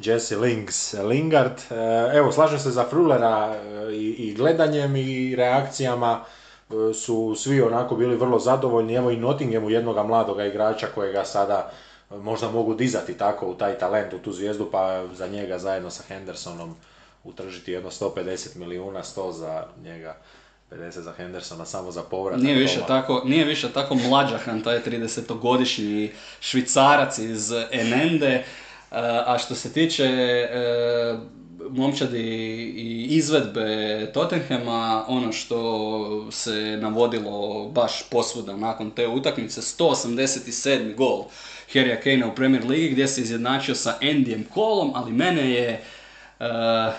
[0.00, 1.52] Jesse Links Lingard.
[1.70, 1.74] E,
[2.16, 6.47] Evo, slažem se za Frulera e, i, i gledanjem i reakcijama e,
[6.94, 8.94] su svi onako bili vrlo zadovoljni.
[8.94, 11.72] Evo i Nottinghamu jednoga mladoga igrača kojega sada
[12.10, 15.90] e, možda mogu dizati tako u taj talent, u tu zvijezdu, pa za njega zajedno
[15.90, 16.76] sa Hendersonom
[17.24, 20.16] utržiti jedno 150 milijuna, 100 za njega,
[20.70, 22.44] 50 za Hendersona, samo za povratak.
[22.44, 22.86] Nije više, doma.
[22.86, 26.10] tako, nije više tako mlađahan, taj 30-godišnji
[26.40, 28.28] švicarac iz Enende.
[28.28, 28.44] E,
[29.26, 31.18] A što se tiče e,
[31.70, 32.22] momčadi
[32.76, 40.94] i izvedbe Tottenhama, ono što se navodilo baš posvuda nakon te utakmice, 187.
[40.94, 41.24] gol
[41.72, 45.80] Harrya Kane u Premier Ligi gdje se izjednačio sa Andyjem Kolom, ali mene je
[46.40, 46.46] uh,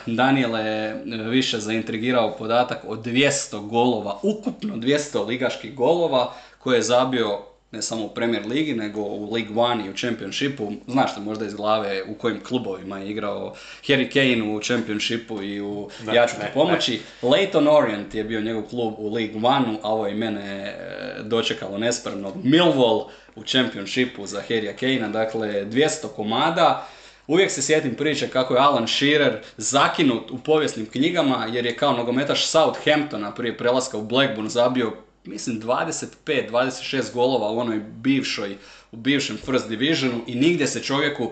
[0.06, 0.96] Daniele
[1.30, 8.06] više zaintrigirao podatak od 200 golova, ukupno 200 ligaških golova koje je zabio ne samo
[8.06, 10.72] u Premier Ligi, nego u League One i u Championshipu.
[10.88, 15.62] Znaš te možda iz glave u kojim klubovima je igrao Harry Kane u Championshipu i
[15.62, 17.02] u Ne, Ja ću ti ne, pomoći.
[17.22, 21.78] Leighton Orient je bio njegov klub u League One, a ovo je mene e, dočekalo
[21.78, 22.34] nespremnog.
[22.44, 23.06] Millwall
[23.36, 26.88] u Championshipu za Harrya Kanea, dakle 200 komada.
[27.28, 31.94] Uvijek se sjetim priče kako je Alan Shearer zakinut u povijesnim knjigama jer je kao
[31.94, 34.94] nogometaš Southamptona prije prelaska u Blackburn zabio
[35.30, 38.58] mislim 25-26 golova u onoj bivšoj,
[38.92, 41.32] u bivšem First Divisionu i nigdje se čovjeku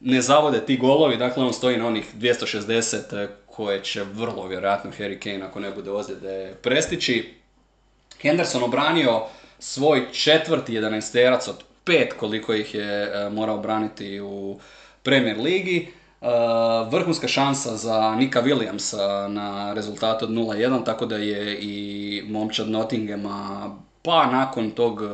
[0.00, 4.90] ne zavode ti golovi, dakle on stoji na onih 260 eh, koje će vrlo vjerojatno
[4.98, 7.34] Harry Kane ako ne bude ozljede prestići.
[8.20, 9.22] Henderson obranio
[9.58, 14.58] svoj četvrti 11 od pet koliko ih je e, morao braniti u
[15.02, 15.88] Premier Ligi.
[16.22, 16.26] E,
[16.90, 23.70] vrhunska šansa za Nika Williamsa na rezultatu od 0-1, tako da je i momčad Nottinghama
[24.02, 25.06] pa nakon tog e,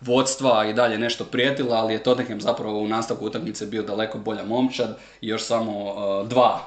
[0.00, 4.44] vodstva i dalje nešto prijetila, ali je Tottenham zapravo u nastavku utakmice bio daleko bolja
[4.44, 6.60] momčad i još samo e, dva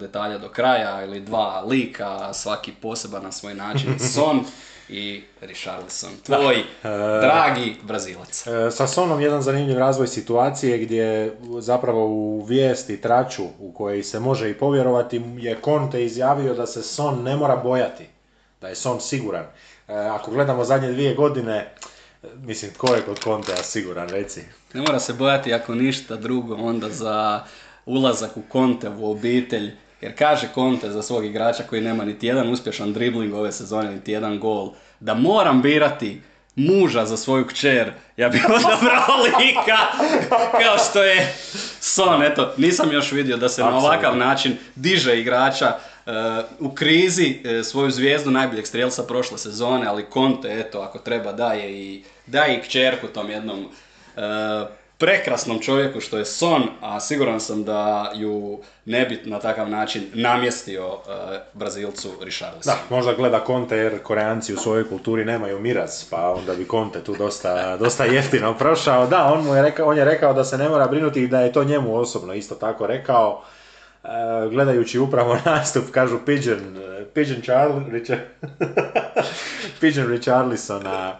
[0.00, 3.98] detalja do kraja ili dva lika, svaki poseban na svoj način.
[4.14, 4.44] Son
[4.88, 6.64] i Richarlison, tvoj
[7.20, 8.46] dragi Brazilac.
[8.46, 14.20] E, Sa Sonom jedan zanimljiv razvoj situacije gdje zapravo u vijesti traču u kojoj se
[14.20, 18.06] može i povjerovati je Conte izjavio da se Son ne mora bojati,
[18.60, 19.44] da je Son siguran.
[19.88, 21.74] E, Ako gledamo zadnje dvije godine,
[22.36, 24.40] mislim tko je kod Contea siguran, reci.
[24.74, 27.44] Ne mora se bojati ako ništa drugo onda za
[27.86, 29.72] ulazak u Contevu obitelj.
[30.00, 34.12] Jer kaže Conte za svog igrača koji nema niti jedan uspješan dribling ove sezone, niti
[34.12, 36.20] jedan gol, da moram birati
[36.58, 39.78] muža za svoju kćer, ja bih odabrao lika
[40.64, 41.34] kao što je
[41.80, 42.22] Son.
[42.22, 46.10] Eto, nisam još vidio da se na ovakav način diže igrača e,
[46.58, 51.72] u krizi e, svoju zvijezdu najboljeg strijelca prošle sezone, ali Conte, eto, ako treba daje
[51.72, 53.68] i, daje i kćerku tom jednom
[54.16, 54.20] e,
[54.98, 60.10] prekrasnom čovjeku što je Son, a siguran sam da ju ne bi na takav način
[60.14, 62.74] namjestio e, Brazilcu Richarlison.
[62.74, 67.04] Da, možda gleda Conte jer Koreanci u svojoj kulturi nemaju miraz, pa onda bi Conte
[67.04, 69.06] tu dosta, dosta jeftino prošao.
[69.06, 71.40] Da, on, mu je rekao, on je rekao da se ne mora brinuti i da
[71.40, 73.42] je to njemu osobno isto tako rekao.
[74.04, 74.08] E,
[74.50, 77.42] gledajući upravo nastup, kažu Pigeon, e, Pigeon
[79.80, 81.16] Pigeon Richarlisona,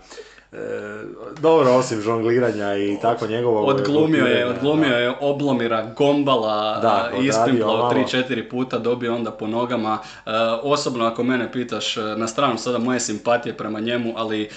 [1.41, 3.69] dobro osim žongliranja i tako njegovog...
[3.69, 4.97] Odglumio je, odglumio da.
[4.97, 7.91] je Oblomira Gombala, Da, ispimplao malo.
[7.91, 9.99] 3-4 puta, dobio onda po nogama.
[10.27, 10.31] E,
[10.63, 14.49] osobno, ako mene pitaš, e, na stranu sada moje simpatije prema njemu, ali e,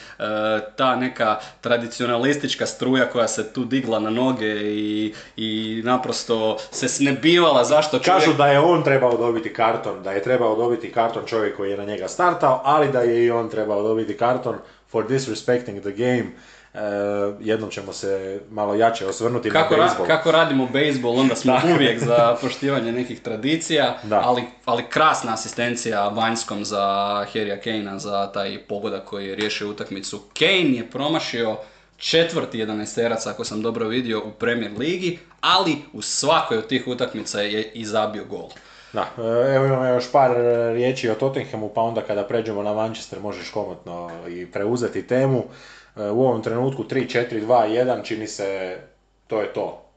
[0.75, 7.63] ta neka tradicionalistička struja koja se tu digla na noge i, i naprosto se snebivala
[7.63, 8.23] zašto čovjek...
[8.23, 11.77] Kažu da je on trebao dobiti karton, da je trebao dobiti karton čovjek koji je
[11.77, 14.55] na njega startao, ali da je i on trebao dobiti karton
[14.91, 16.25] for disrespecting the game.
[16.73, 16.79] E,
[17.39, 21.99] jednom ćemo se malo jače osvrnuti Kako, na ra- kako radimo bejsbol, onda smo uvijek
[21.99, 24.21] za poštivanje nekih tradicija, Da.
[24.25, 26.79] ali, ali krasna asistencija vanjskom za
[27.33, 30.21] Harrya Kanea za taj pogodak koji je riješio utakmicu.
[30.39, 31.57] Kane je promašio
[31.97, 37.41] četvrti 11 ako sam dobro vidio, u Premier Ligi, ali u svakoj od tih utakmica
[37.41, 38.49] je i zabio gol.
[38.93, 42.73] Da, e, evo imamo još par e, riječi o Tottenhamu, pa onda kada pređemo na
[42.73, 45.43] Manchester možeš komotno i preuzeti temu.
[45.95, 48.77] E, U ovom trenutku 3-4-2-1 čini se
[49.27, 49.87] to je to.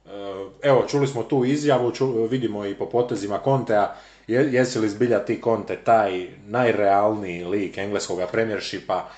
[0.62, 3.94] Evo, čuli smo tu izjavu, ču- vidimo i po potezima Contea,
[4.26, 9.08] je, jesi li zbilja ti Conte taj najrealniji lik engleskog premiershipa,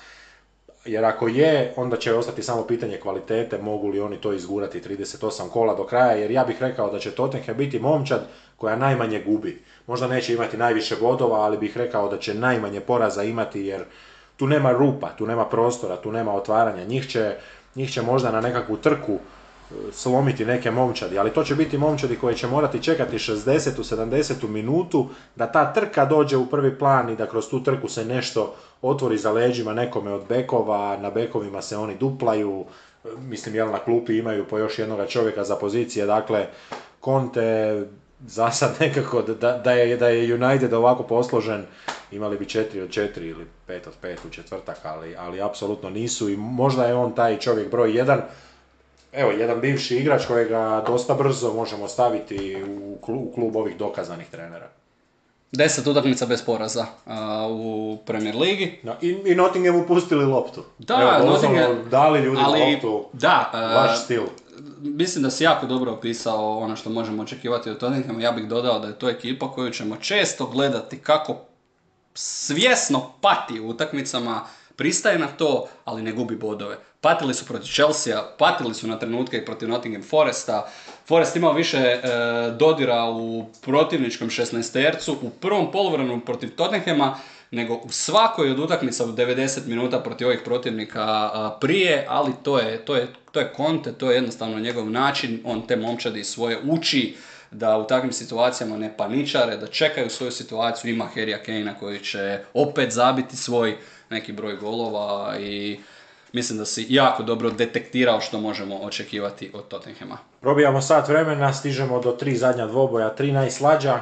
[0.85, 5.49] jer ako je, onda će ostati samo pitanje kvalitete, mogu li oni to izgurati 38
[5.49, 9.61] kola do kraja, jer ja bih rekao da će Tottenham biti momčad koja najmanje gubi.
[9.87, 13.83] Možda neće imati najviše bodova, ali bih rekao da će najmanje poraza imati, jer
[14.37, 16.83] tu nema rupa, tu nema prostora, tu nema otvaranja.
[16.85, 17.35] Njih će,
[17.75, 22.15] njih će možda na nekakvu trku e, slomiti neke momčadi, ali to će biti momčadi
[22.17, 23.95] koje će morati čekati 60.
[23.95, 24.47] 70.
[24.47, 28.55] minutu da ta trka dođe u prvi plan i da kroz tu trku se nešto
[28.81, 32.65] otvori za leđima nekome od bekova, na bekovima se oni duplaju,
[33.05, 36.47] e, mislim jel na klupi imaju po još jednoga čovjeka za pozicije, dakle
[37.03, 37.85] Conte
[38.19, 41.65] za sad nekako da, da, je, da je United ovako posložen
[42.11, 46.29] imali bi 4 od 4 ili 5 od 5 u četvrtak, ali, ali apsolutno nisu
[46.29, 48.21] i možda je on taj čovjek broj 1
[49.13, 54.27] Evo, jedan bivši igrač kojega dosta brzo možemo staviti u klub, u klub ovih dokazanih
[54.27, 54.67] trenera.
[55.51, 58.79] Deset utakmica bez poraza a, u Premier Ligi.
[58.83, 60.63] No, i, I Nottinghamu pustili loptu.
[60.77, 63.05] Da, Evo, Nottingham- dali ljudi ali, loptu.
[63.13, 64.23] da, Vaš stil.
[64.81, 68.21] Mislim da si jako dobro opisao ono što možemo očekivati od Tottenhama.
[68.21, 71.37] Ja bih dodao da je to ekipa koju ćemo često gledati kako
[72.13, 74.41] svjesno pati u utakmicama,
[74.75, 76.77] pristaje na to, ali ne gubi bodove.
[77.01, 80.69] Patili su protiv Chelsea, patili su na trenutke i protiv Nottingham Foresta.
[81.07, 82.01] Forest imao više e,
[82.59, 87.17] dodira u protivničkom 16 u prvom poluvremenu protiv Tottenhama,
[87.51, 91.31] nego u svakoj od utakmica u 90 minuta protiv ovih protivnika
[91.61, 95.67] prije, ali to je, to je, to je Conte, to je jednostavno njegov način, on
[95.67, 97.15] te momčadi svoje uči
[97.51, 102.39] da u takvim situacijama ne paničare, da čekaju svoju situaciju, ima Harrya Kanea koji će
[102.53, 103.77] opet zabiti svoj
[104.09, 105.79] neki broj golova i
[106.33, 110.17] mislim da si jako dobro detektirao što možemo očekivati od Tottenhama.
[110.41, 113.99] Probijamo sat vremena, stižemo do tri zadnja dvoboja, tri najslađa.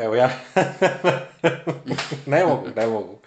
[0.00, 0.30] Evo ja...
[2.26, 3.18] ne mogu, ne mogu.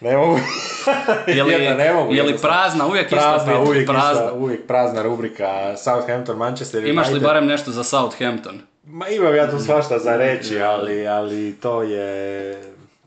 [0.00, 0.38] Ne mogu.
[1.36, 4.24] Je li, Jedna, ne mogu je li prazna, uvijek ista Prazna, uvijek, prazna.
[4.24, 6.92] Ista, uvijek prazna rubrika Southampton, Manchester United.
[6.92, 8.60] Imaš li barem nešto za Southampton?
[8.84, 12.62] Ma imam ja tu svašta za reći, ali, ali to je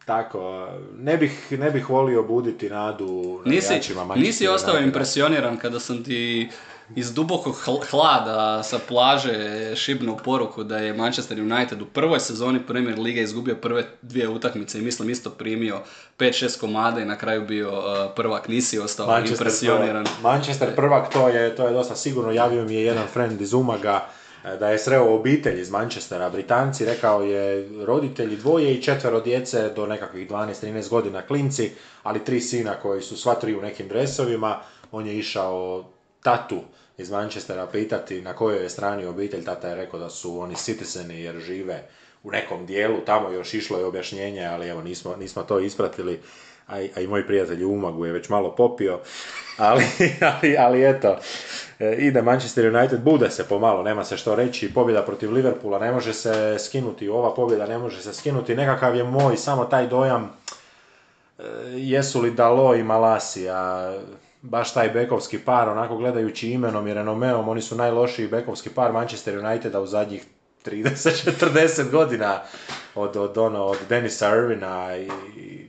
[0.05, 0.67] tako.
[0.97, 6.03] Ne bih, ne bih volio buditi nadu Nisi, navijačima Manchester nisi ostao impresioniran kada sam
[6.03, 6.49] ti
[6.95, 12.59] iz dubokog hl- hlada sa plaže šibnu poruku da je Manchester United u prvoj sezoni
[12.67, 15.79] Premier Lige izgubio prve dvije utakmice i mislim isto primio
[16.19, 17.83] 5-6 komada i na kraju bio uh,
[18.15, 18.47] prvak.
[18.47, 20.03] Nisi ostao Manchester impresioniran.
[20.03, 20.21] prvak.
[20.23, 22.31] Manchester prvak, to je, to je dosta sigurno.
[22.31, 24.05] Javio mi je jedan friend iz Umaga
[24.45, 29.69] e, da je sreo obitelj iz Manchestera, Britanci, rekao je roditelji dvoje i četvero djece
[29.75, 31.71] do nekakvih 12-13 godina klinci,
[32.03, 34.59] ali tri sina koji su sva tri u nekim dresovima.
[34.91, 35.85] On je išao
[36.23, 36.61] tatu
[37.01, 41.21] iz Manchestera pitati na kojoj je strani obitelj, tata je rekao da su oni citizeni
[41.21, 41.83] jer žive
[42.23, 46.19] u nekom dijelu, tamo još išlo je objašnjenje, ali evo nismo, nismo to ispratili,
[46.67, 48.99] a, a i moj prijatelj Umagu je već malo popio,
[49.57, 49.83] ali,
[50.21, 51.17] ali, ali eto,
[51.79, 55.91] e, ide Manchester United, bude se pomalo, nema se što reći, pobjeda protiv Liverpoola ne
[55.91, 60.31] može se skinuti, ova pobjeda ne može se skinuti, nekakav je moj samo taj dojam,
[61.39, 61.43] e,
[61.75, 63.93] jesu li Dalo i Malasija,
[64.41, 69.39] baš taj bekovski par, onako gledajući imenom i renomeom, oni su najlošiji bekovski par Manchester
[69.39, 70.25] Uniteda u zadnjih
[70.65, 72.39] 30-40 godina
[72.95, 75.67] od, od, ono, od Denisa Irvina i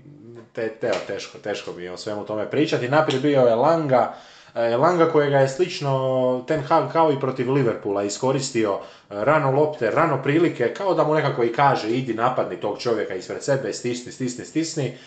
[0.53, 2.89] te, te, teško, teško je o svemu tome pričati.
[2.89, 4.14] Naprijed bio je Langa,
[4.55, 8.78] e, Langa kojega je slično Ten Hag kao i protiv Liverpoola iskoristio e,
[9.11, 13.42] rano lopte, rano prilike, kao da mu nekako i kaže idi napadni tog čovjeka ispred
[13.42, 14.98] sebe, stisni, stisni, stisni.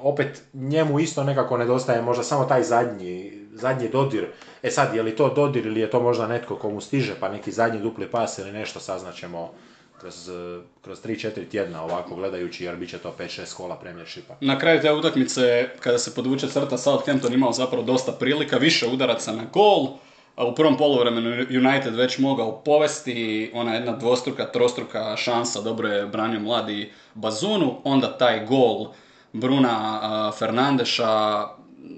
[0.00, 4.26] Opet njemu isto nekako nedostaje možda samo taj zadnji, zadnji dodir.
[4.62, 7.52] E sad, je li to dodir ili je to možda netko komu stiže pa neki
[7.52, 9.50] zadnji dupli pas ili nešto saznaćemo
[10.04, 10.30] kroz,
[10.82, 14.34] kroz 3-4 tjedna ovako gledajući jer bit će to 5-6 kola premijershipa.
[14.40, 19.32] Na kraju te utakmice, kada se podvuče crta, Southampton imao zapravo dosta prilika, više udaraca
[19.32, 19.88] na gol.
[20.36, 26.06] A u prvom poluvremenu United već mogao povesti, ona jedna dvostruka, trostruka šansa, dobro je
[26.06, 28.86] branio mladi Bazunu, onda taj gol
[29.32, 31.44] Bruna Fernandeša,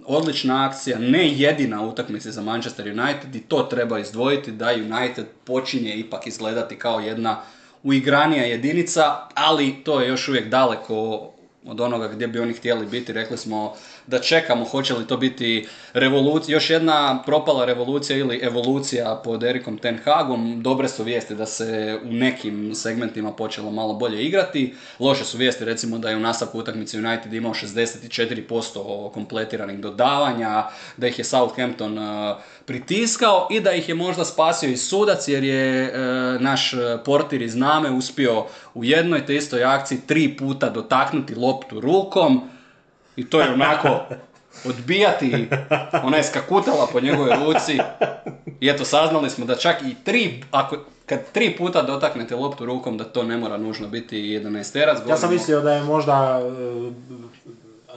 [0.06, 5.26] odlična akcija, ne jedina u utakmici za Manchester United i to treba izdvojiti da United
[5.44, 7.42] počinje ipak izgledati kao jedna
[7.82, 11.30] uigranija jedinica, ali to je još uvijek daleko
[11.66, 13.12] od onoga gdje bi oni htjeli biti.
[13.12, 13.74] Rekli smo
[14.06, 19.78] da čekamo hoće li to biti revolucija, još jedna propala revolucija ili evolucija pod Erikom
[19.78, 20.62] Ten Hagom.
[20.62, 24.74] Dobre su vijesti da se u nekim segmentima počelo malo bolje igrati.
[24.98, 30.64] Loše su vijesti recimo da je u nastavku utakmice United imao 64% kompletiranih dodavanja,
[30.96, 31.98] da ih je Southampton
[32.66, 37.42] pritiskao i da ih je možda spasio i sudac jer je uh, naš uh, portir
[37.42, 38.44] iz Name uspio
[38.74, 42.48] u jednoj te istoj akciji tri puta dotaknuti loptu rukom
[43.16, 44.00] i to je onako
[44.64, 45.48] odbijati,
[46.02, 47.78] ona je skakutala po njegovoj ruci.
[48.60, 52.98] I eto saznali smo da čak i tri, ako, kad tri puta dotaknete loptu rukom
[52.98, 57.55] da to ne mora nužno biti 11 Ja sam mislio da je možda e,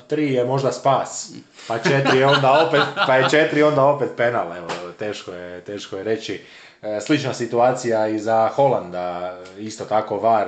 [0.10, 1.32] tri je možda spas,
[1.68, 4.68] pa četiri je onda opet, pa je četiri onda opet penal, evo,
[5.00, 6.42] teško je, teško je reći.
[6.82, 10.48] E, Slična situacija i za Holanda, isto tako VAR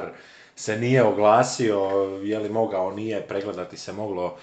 [0.56, 1.80] se nije oglasio,
[2.24, 4.38] je li mogao, nije, pregledati se moglo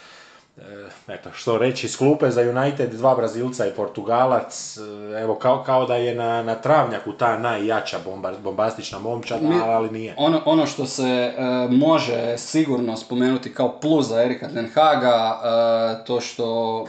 [1.09, 5.87] eto, što reći, iz klupe za United, dva Brazilca i Portugalac, e, evo, kao, kao
[5.87, 10.15] da je na, na travnjaku ta najjača bomba, bombastična momčad, Mi- ali nije.
[10.17, 11.33] Ono, ono što se e,
[11.71, 16.87] može sigurno spomenuti kao plus za Erika Ten Haga, e, to što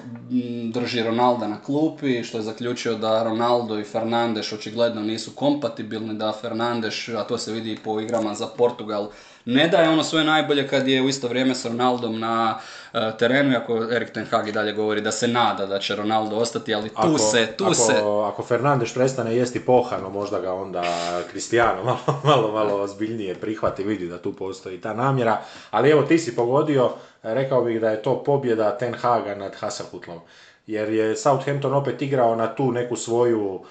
[0.74, 6.34] drži Ronalda na klupi, što je zaključio da Ronaldo i Fernandes očigledno nisu kompatibilni, da
[6.41, 9.07] Fernandes, a to se vidi i po igrama za Portugal,
[9.45, 12.79] ne daje ono svoje najbolje kad je u isto vrijeme s Ronaldom na e,
[13.20, 16.74] terenu, iako Erik Ten Hag i dalje govori da se nada da će Ronaldo ostati,
[16.74, 17.94] ali tu Ako- se, tu ako, se...
[18.28, 20.84] Ako Fernandes prestane jesti pohano, možda ga onda
[21.32, 25.42] Cristiano malo, malo, malo ozbiljnije prihvati, vidi da tu postoji ta namjera.
[25.72, 26.92] Ali evo, ti si pogodio,
[27.24, 30.20] rekao bih da je to pobjeda Ten Haga nad Hasahutlom.
[30.68, 33.62] Jer je Southampton opet igrao na tu neku svoju,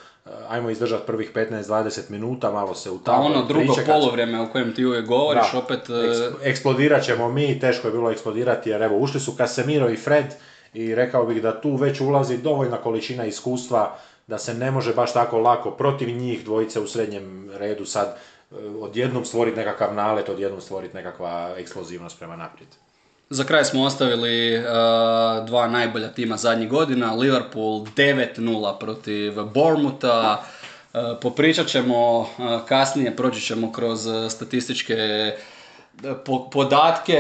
[0.48, 3.94] ajmo izdržati prvih 15-20 minuta, malo se Pa utavati, ono drugo pričekat.
[3.94, 5.58] polovrijeme o kojem ti uvijek govoriš, Da.
[5.58, 5.80] opet...
[5.80, 9.96] e, Eks- Eksplodirat ćemo mi, teško je bilo eksplodirati jer evo ušli su Casemiro i
[9.96, 10.26] Fred
[10.74, 13.96] i rekao bih da tu već ulazi dovoljna količina iskustva
[14.26, 18.54] da se ne može baš tako lako protiv njih dvojice u srednjem redu sad e,
[18.80, 22.68] odjednom stvoriti nekakav nalet, odjednom stvoriti nekakva eksplozivnost prema naprijed.
[23.30, 24.64] Za kraj smo ostavili uh,
[25.46, 30.42] dva najbolja tima zadnjih godina, Liverpool 9-0 protiv Bournemoutha.
[30.94, 32.26] Uh, popričat ćemo uh,
[32.68, 34.96] kasnije, proći ćemo kroz uh, statističke
[36.24, 37.18] po- podatke,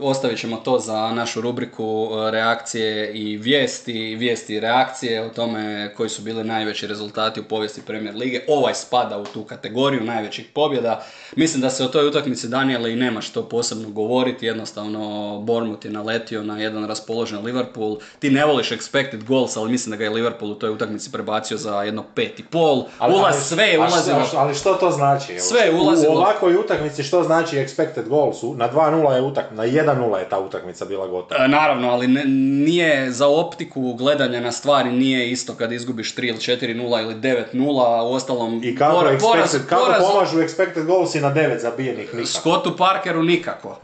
[0.00, 5.94] ostavit ćemo to za našu rubriku uh, reakcije i vijesti, vijesti i reakcije o tome
[5.96, 8.40] koji su bili najveći rezultati u povijesti Premier Lige.
[8.48, 11.04] Ovaj spada u tu kategoriju najvećih pobjeda.
[11.36, 15.92] Mislim da se o toj utakmici Daniele i nema što posebno govoriti, jednostavno Bournemouth je
[15.92, 17.96] naletio na jedan raspoložen Liverpool.
[18.18, 21.56] Ti ne voliš expected goals, ali mislim da ga je Liverpool u toj utakmici prebacio
[21.56, 22.84] za jedno pet i pol.
[23.08, 24.26] Ulaz, sve je ulazilo.
[24.36, 25.40] Ali što to znači?
[25.40, 26.14] Sve je ulazilo.
[26.14, 28.42] U ovakvoj utakmici što znači expected goals?
[28.42, 29.82] U- Na 2-0 je utak, na 1-0
[30.16, 31.44] je ta utakmica bila gotova.
[31.44, 32.24] E, Naravno, ali ne-
[32.64, 37.70] nije za optiku gledanja na stvari nije isto kad izgubiš 3 ili 4-0 ili 9-0,
[38.02, 41.58] u ostalom I kako, pora- expected, poraz- kako poraz- pomažu expected goals i na 9
[41.58, 42.26] zabijenih nikako?
[42.28, 43.78] Scottu Parkeru nikako.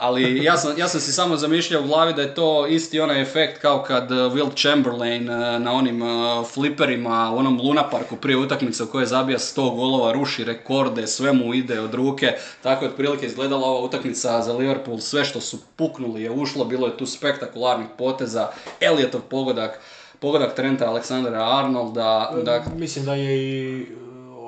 [0.00, 3.22] Ali ja sam, ja sam si samo zamišljao u glavi da je to isti onaj
[3.22, 8.16] efekt kao kad uh, Will Chamberlain uh, na onim uh, fliperima u onom Luna Parku
[8.16, 12.32] prije utakmice u kojoj zabija 100 golova, ruši rekorde, sve mu ide od ruke.
[12.62, 16.86] Tako je otprilike izgledala ova utakmica za Liverpool, sve što su puknuli je ušlo, bilo
[16.86, 18.48] je tu spektakularnih poteza,
[18.80, 19.80] Elliotov pogodak,
[20.18, 23.86] pogodak Trenta Aleksandra Arnolda, da, Mislim da je i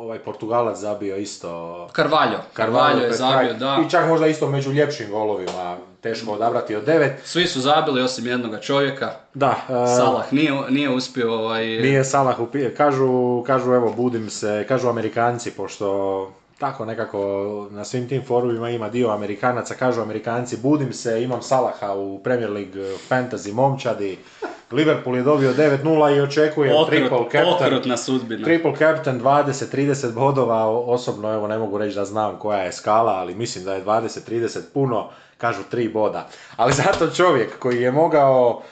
[0.06, 3.78] ovaj Portugalac zabio isto Carvalho, Carvalho je zabio, da.
[3.86, 7.12] I čak možda isto među ljepšim golovima, teško odabrati od devet.
[7.24, 11.66] Svi su zabili osim jednoga čovjeka, Da, uh, Salah nije, nije uspio ovaj...
[11.66, 17.18] nije Salah upi- kažu, kažu evo budim se, kažu Amerikanci, pošto tako nekako
[17.70, 22.50] na svim tim forumima ima dio Amerikanaca, kažu Amerikanci budim se, imam Salaha u Premier
[22.50, 24.18] League Fantasy momčadi,
[24.70, 27.54] Liverpool je dobio 9-0 i očekujem triple captain.
[27.54, 28.44] okrutna sudbina.
[28.44, 33.34] Triple captain 20-30 bodova, osobno evo ne mogu reći da znam koja je skala, ali
[33.34, 36.28] mislim da je 20-30 puno, kažu 3 boda.
[36.56, 38.62] Ali zato čovjek koji je mogao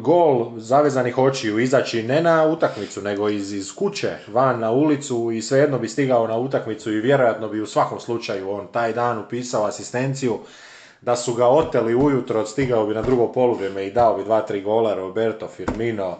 [0.00, 5.42] gol zavezanih očiju izaći ne na utakmicu, nego iz, iz kuće, van na ulicu i
[5.42, 9.64] svejedno bi stigao na utakmicu i vjerojatno bi u svakom slučaju on taj dan upisao
[9.64, 10.38] asistenciju,
[11.00, 14.60] da su ga oteli ujutro, stigao bi na drugo poluvrijeme i dao bi dva, tri
[14.60, 16.16] gola, Roberto, Firmino,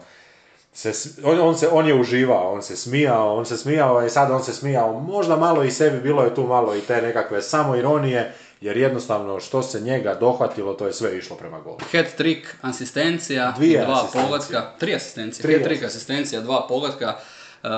[0.72, 0.92] se,
[1.24, 4.42] on, on, se, on je uživao, on se smijao, on se smijao i sad on
[4.42, 8.34] se smijao, možda malo i sebi, bilo je tu malo i te nekakve samo ironije,
[8.60, 11.78] jer jednostavno što se njega dohvatilo, to je sve išlo prema golu.
[11.92, 17.16] Hat trick, asistencija, Dvije dva pogotka, tri asistencije, Tri hat trick, asistencija, dva pogotka,
[17.62, 17.68] uh,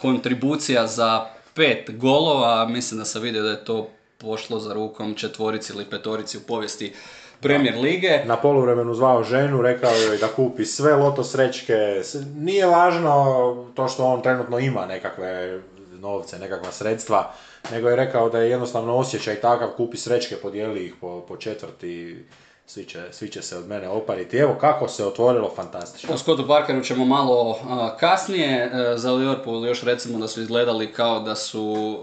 [0.00, 5.72] kontribucija za pet golova, mislim da sam vidio da je to pošlo za rukom četvorici
[5.72, 6.94] ili petorici u povijesti
[7.40, 8.22] Premier Lige.
[8.24, 12.02] Na poluvremenu zvao ženu, rekao joj da kupi sve loto srećke,
[12.36, 15.60] nije važno to što on trenutno ima nekakve
[15.92, 17.32] novce, nekakva sredstva,
[17.72, 22.24] nego je rekao da je jednostavno osjećaj takav, kupi srećke, podijeli ih po, po četvrti,
[22.70, 24.36] svi će, svi će se od mene opariti.
[24.36, 26.14] Evo kako se otvorilo, fantastično.
[26.14, 28.64] O Scottu Parkeru ćemo malo a, kasnije.
[28.64, 31.98] E, za Liverpool još recimo da su izgledali kao da su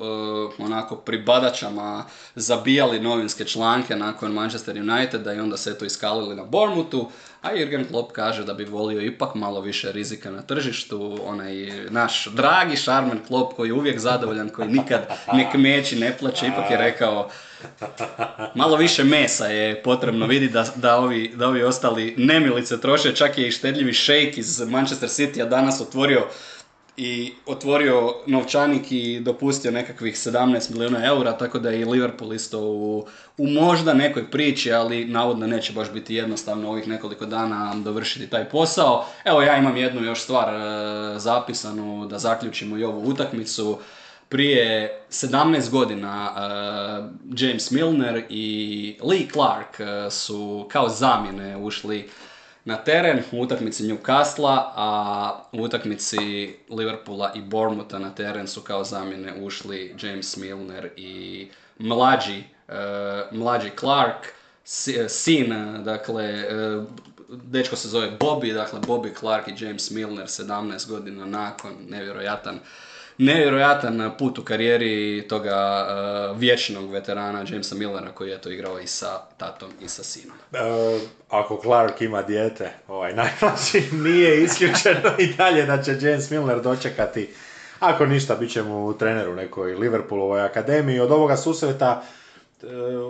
[0.59, 2.05] e, onako pri badačama
[2.35, 7.09] zabijali novinske članke nakon Manchester Uniteda i onda se eto iskalili na Bournemouthu.
[7.41, 11.19] A Jurgen Klopp kaže da bi volio ipak malo više rizika na tržištu.
[11.23, 15.01] Onaj naš dragi šarmen Klopp koji je uvijek zadovoljan, koji nikad
[15.33, 17.29] ne kmeči, ne plaće, ipak je rekao
[18.55, 23.37] Malo više mesa je potrebno vidjeti da, da, ovi, da ovi ostali nemilice troše, čak
[23.37, 26.27] je i štedljivi šejk iz Manchester City-a danas otvorio
[26.97, 32.59] i otvorio novčanik i dopustio nekakvih 17 milijuna eura, tako da je i Liverpool isto
[32.59, 33.07] u,
[33.37, 38.49] u možda nekoj priči, ali navodno neće baš biti jednostavno ovih nekoliko dana dovršiti taj
[38.49, 39.05] posao.
[39.25, 43.77] Evo ja imam jednu još stvar e, zapisanu da zaključimo i ovu utakmicu.
[44.29, 47.05] Prije 17 godina uh,
[47.39, 52.09] James Milner i Lee Clark uh, su kao zamjene ušli
[52.67, 58.83] na teren u utakmici Newcastle, a u utakmici Liverpoola i Bournemoutha na teren su kao
[58.83, 61.47] zamjene ušli James Milner i
[61.79, 62.73] mlađi, e,
[63.31, 64.25] mlađi Clark,
[64.97, 66.83] e, sin, e, dakle, e,
[67.29, 72.59] dečko se zove Bobby, dakle Bobby Clark i James Milner 17 godina nakon, nevjerojatan
[73.17, 78.87] nevjerojatan put u karijeri toga e, vječnog veterana Jamesa Millera koji je to igrao i
[78.87, 80.37] sa tatom i sa sinom.
[80.53, 80.57] E,
[81.29, 87.29] ako Clark ima dijete, ovaj najmlađi, nije isključeno i dalje da će James Milner dočekati.
[87.79, 90.99] Ako ništa, bit će u nekoj Liverpoolovoj akademiji.
[90.99, 92.03] Od ovoga susreta,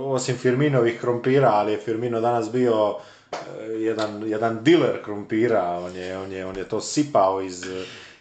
[0.05, 2.95] osim Firminovih krompira, ali je Firmino danas bio
[3.77, 7.65] jedan, jedan diler krompira, on je, on je, on je to sipao iz,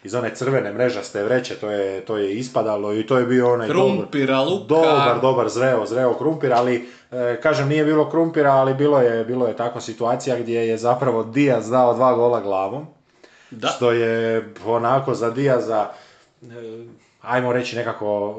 [0.07, 3.67] iz one crvene mrežaste vreće, to je, to je ispadalo i to je bio onaj
[3.67, 4.65] dobar- Krumpira, luka.
[4.65, 6.75] Dobar, dobar, zreo, zreo krumpir, ali
[7.11, 11.23] e, kažem nije bilo krumpira, ali bilo je, bilo je takva situacija gdje je zapravo
[11.23, 12.85] Diaz dao dva gola glavom,
[13.51, 13.67] Da.
[13.67, 14.15] što je
[14.65, 15.89] onako za Diaza,
[16.41, 16.45] e,
[17.21, 18.35] ajmo reći nekako,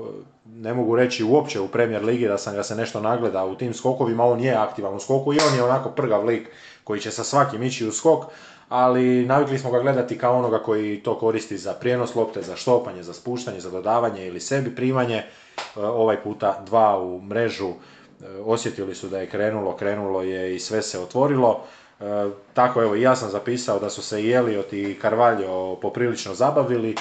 [0.47, 3.75] ne mogu reći uopće u Premier Ligi da sam ga se nešto nagledao u tim
[3.75, 6.49] skokovima, on je aktivan u skoku i on je onako prgav lik
[6.85, 8.25] koji će sa svakim ići u skok,
[8.69, 13.03] ali navikli smo ga gledati kao onoga koji to koristi za prijenos lopte, za štopanje,
[13.03, 15.17] za spuštanje, za dodavanje ili sebi primanje.
[15.17, 15.25] E,
[15.81, 17.75] Ovaj puta dva u mrežu, e,
[18.45, 21.61] osjetili su da je krenulo, krenulo je i sve se otvorilo.
[22.01, 22.05] E,
[22.55, 26.95] tako evo i ja sam zapisao da su se i Elliot i Carvalho poprilično zabavili.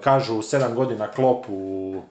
[0.00, 2.02] Kažu sedam godina klop u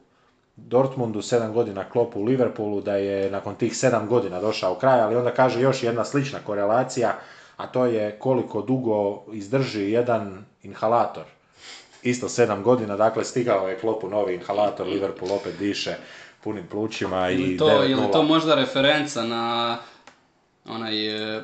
[0.55, 5.15] Dortmundu, 7 godina klop u Liverpoolu, da je nakon tih 7 godina došao kraj, ali
[5.15, 7.13] onda kaže još jedna slična korelacija,
[7.57, 11.23] a to je koliko dugo izdrži jedan inhalator.
[12.01, 15.95] Isto 7 godina, dakle stigao je klopu novi inhalator, Liverpool opet diše
[16.43, 17.91] punim plućima i Ili to, 9:0.
[17.91, 19.77] ili to možda referenca na
[20.65, 21.41] onaj e,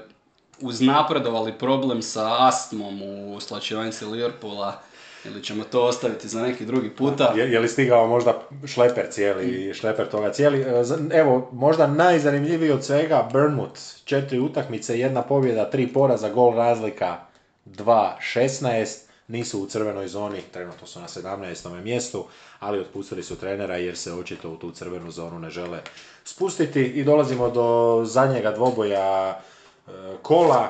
[0.59, 4.81] uznapredovali problem sa astmom u slačionici Liverpoola
[5.25, 7.33] ili ćemo to ostaviti za neki drugi puta.
[7.35, 10.61] Je, je li stigao možda šleper cijeli, šleper toga cijeli?
[10.61, 10.83] E,
[11.19, 17.17] Evo, možda najzanimljiviji od svega, Burnmouth, četiri utakmice, jedna pobjeda, tri poraza, gol razlika,
[17.65, 21.81] 2-16, nisu u crvenoj zoni, trenutno su na 17.
[21.81, 22.25] mjestu,
[22.59, 25.79] ali otpustili su trenera jer se očito u tu crvenu zonu ne žele
[26.23, 29.39] spustiti i dolazimo do zadnjega dvoboja
[29.87, 29.91] e,
[30.21, 30.69] kola,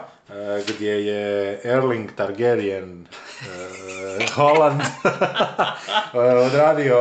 [0.68, 3.06] gdje je Erling Targaryen
[3.42, 4.82] e, Holland
[6.14, 6.98] e, odradio,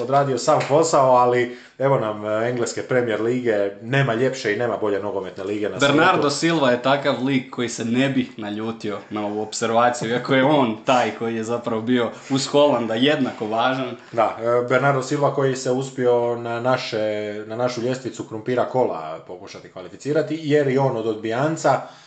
[0.00, 5.02] odradio sam posao, ali evo nam e, engleske premier lige, nema ljepše i nema bolje
[5.02, 6.56] nogometne lige na Bernardo svijetu.
[6.56, 10.76] Silva je takav lik koji se ne bi naljutio na ovu observaciju, iako je on
[10.84, 13.96] taj koji je zapravo bio uz Holanda jednako važan.
[14.12, 19.68] Da, e, Bernardo Silva koji se uspio na, naše, na našu ljestvicu krumpira kola pokušati
[19.68, 22.05] kvalificirati, jer i on od odbijanca, e,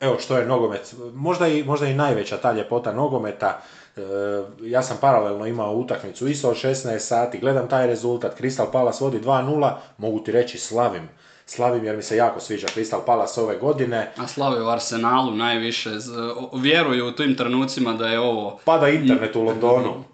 [0.00, 3.62] evo što je nogomet, možda i, možda i najveća ta ljepota nogometa,
[3.96, 4.00] e,
[4.62, 9.20] ja sam paralelno imao utakmicu isto od 16 sati, gledam taj rezultat, Crystal Palace vodi
[9.20, 11.08] 2-0, mogu ti reći slavim,
[11.46, 15.90] slavim jer mi se jako sviđa Crystal Palace ove godine, A slave u Arsenalu najviše,
[16.52, 20.04] vjeruju u tim trenucima da je ovo Pada internet u Londonu.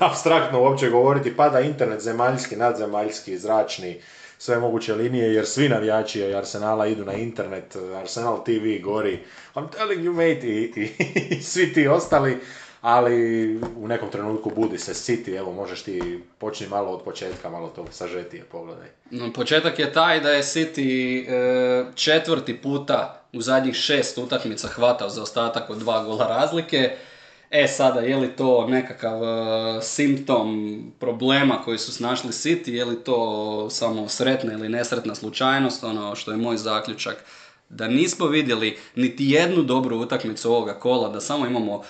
[0.00, 4.00] Abstraktno uopće govoriti, pada internet zemaljski, nadzemaljski, zračni,
[4.40, 9.18] sve moguće linije, jer svi navijači Arsenala idu na internet, Arsenal TV gori,
[9.54, 10.90] I'm telling you mate, i, i,
[11.36, 12.38] i svi ti ostali,
[12.80, 17.68] ali u nekom trenutku budi se City, evo možeš ti počni malo od početka, malo
[17.68, 18.88] to sažetije pogledaj.
[19.34, 25.22] Početak je taj da je City e, četvrti puta u zadnjih šest utakmica hvatao za
[25.22, 26.96] ostatak od dva gola razlike.
[27.50, 33.04] E sada, je li to nekakav e, simptom problema koji su snašli City, je li
[33.04, 37.24] to samo sretna ili nesretna slučajnost, ono što je moj zaključak
[37.70, 41.84] da nismo vidjeli niti jednu dobru utakmicu ovoga kola, da samo imamo uh,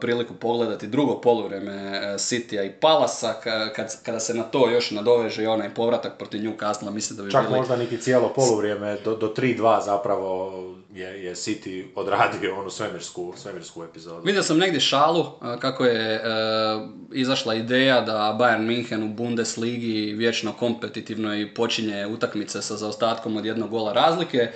[0.00, 4.90] priliku pogledati drugo poluvrijeme uh, Citya i Palasa, ka- kad, kada se na to još
[4.90, 7.58] nadoveže i onaj povratak protiv Newcastle, mislim da bi Čak bili...
[7.58, 10.52] možda niti cijelo poluvrijeme, do, do 3-2 zapravo
[10.92, 14.22] je, je City odradio onu svemirsku, svemirsku epizodu.
[14.24, 20.12] Vidio sam negdje šalu uh, kako je uh, izašla ideja da Bayern München u Bundesligi
[20.16, 24.52] vječno kompetitivno i počinje utakmice sa zaostatkom od jednog gola razlike,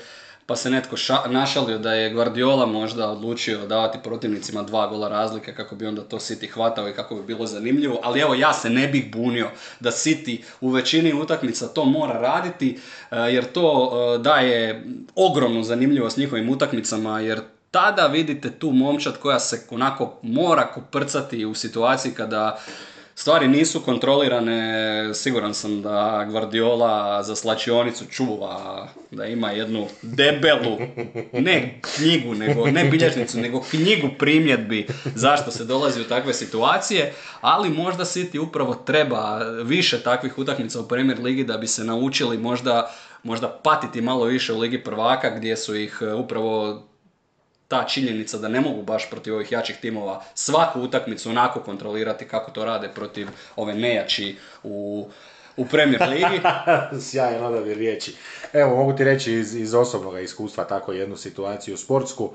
[0.48, 5.54] pa se netko ša- našalio da je Guardiola možda odlučio davati protivnicima dva gola razlike
[5.54, 8.70] kako bi onda to City hvatao i kako bi bilo zanimljivo, ali evo ja se
[8.70, 9.50] ne bih bunio
[9.80, 12.78] da City u većini utakmica to mora raditi
[13.10, 14.84] uh, jer to uh, daje
[15.14, 21.54] ogromnu zanimljivost njihovim utakmicama jer tada vidite tu momčad koja se onako mora koprcati u
[21.54, 22.58] situaciji kada
[23.18, 30.78] stvari nisu kontrolirane, siguran sam da Guardiola za slačionicu čuva, da ima jednu debelu,
[31.32, 37.70] ne knjigu, nego, ne bilježnicu, nego knjigu primjedbi zašto se dolazi u takve situacije, ali
[37.70, 42.90] možda City upravo treba više takvih utakmica u Premier Ligi da bi se naučili možda
[43.22, 46.82] možda patiti malo više u Ligi prvaka gdje su ih e, upravo
[47.68, 52.50] ta činjenica da ne mogu baš protiv ovih jačih timova svaku utakmicu onako kontrolirati kako
[52.50, 55.08] to rade protiv ove nejači u,
[55.56, 56.40] u Premier Ligi.
[57.10, 58.14] Sjajan odabir riječi.
[58.52, 62.30] Evo, mogu ti reći iz, iz osobnog iskustva tako jednu situaciju sportsku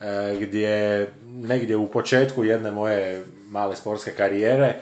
[0.00, 4.74] e, gdje negdje u početku jedne moje male sportske karijere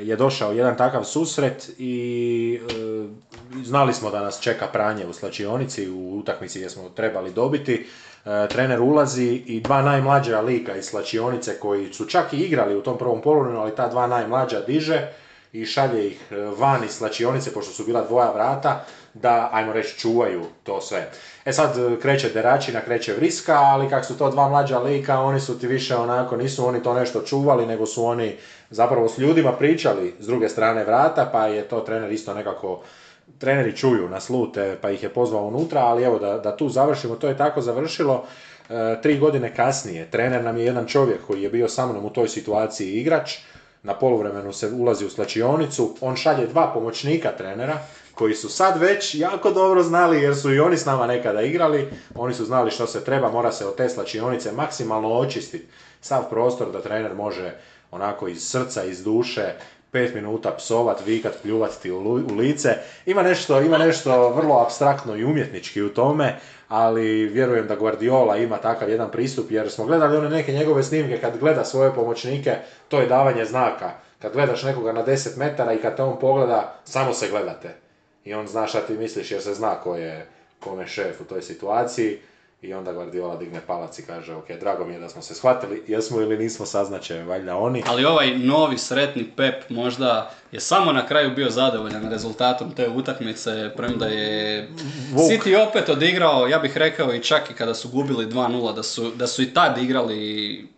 [0.00, 5.90] je došao jedan takav susret i e, znali smo da nas čeka pranje u slačionici
[5.90, 7.86] u utakmici gdje smo trebali dobiti
[8.24, 12.82] E, trener ulazi i dva najmlađa lika iz slačionice koji su čak i igrali u
[12.82, 15.08] tom prvom poluvremenu, ali ta dva najmlađa diže
[15.52, 18.84] i šalje ih e, van iz slačionice, pošto su bila dvoja vrata,
[19.14, 21.10] da, ajmo reći, čuvaju to sve.
[21.44, 25.40] E sad e, kreće deračina, kreće vriska, ali kak su to dva mlađa lika, oni
[25.40, 28.36] su ti više onako, nisu oni to nešto čuvali, nego su oni
[28.70, 32.82] zapravo s ljudima pričali s druge strane vrata, pa je to trener isto nekako
[33.38, 37.16] treneri čuju na slute pa ih je pozvao unutra, ali evo da, da tu završimo,
[37.16, 38.24] to je tako završilo.
[38.68, 42.10] E, tri godine kasnije, trener nam je jedan čovjek koji je bio sa mnom u
[42.10, 43.38] toj situaciji igrač,
[43.82, 47.78] na poluvremenu se ulazi u slačionicu, on šalje dva pomoćnika trenera,
[48.14, 51.88] koji su sad već jako dobro znali, jer su i oni s nama nekada igrali,
[52.14, 55.66] oni su znali što se treba, mora se od te slačionice maksimalno očistiti
[56.00, 57.54] sav prostor da trener može
[57.90, 59.54] onako iz srca, iz duše
[59.90, 62.76] pet minuta psovat, vikat, pljuvat ti u lice.
[63.06, 66.36] Ima nešto, ima nešto vrlo abstraktno i umjetnički u tome,
[66.68, 71.20] ali vjerujem da Guardiola ima takav jedan pristup, jer smo gledali one neke njegove snimke
[71.20, 72.56] kad gleda svoje pomoćnike,
[72.88, 73.90] to je davanje znaka.
[74.18, 77.74] Kad gledaš nekoga na 10 metara i kad te on pogleda, samo se gledate.
[78.24, 80.26] I on zna šta ti misliš jer se zna ko je
[80.60, 82.18] kome šef u toj situaciji.
[82.62, 85.84] I onda Guardiola digne palac i kaže, ok, drago mi je da smo se shvatili,
[85.86, 87.82] jesmo ili nismo saznaće, valjda oni.
[87.86, 93.70] Ali ovaj novi sretni Pep možda je samo na kraju bio zadovoljan rezultatom te utakmice,
[93.76, 94.68] premda je
[95.12, 95.30] Vuk.
[95.30, 99.10] City opet odigrao, ja bih rekao i čak i kada su gubili 2-0, da su,
[99.10, 100.68] da su i tad igrali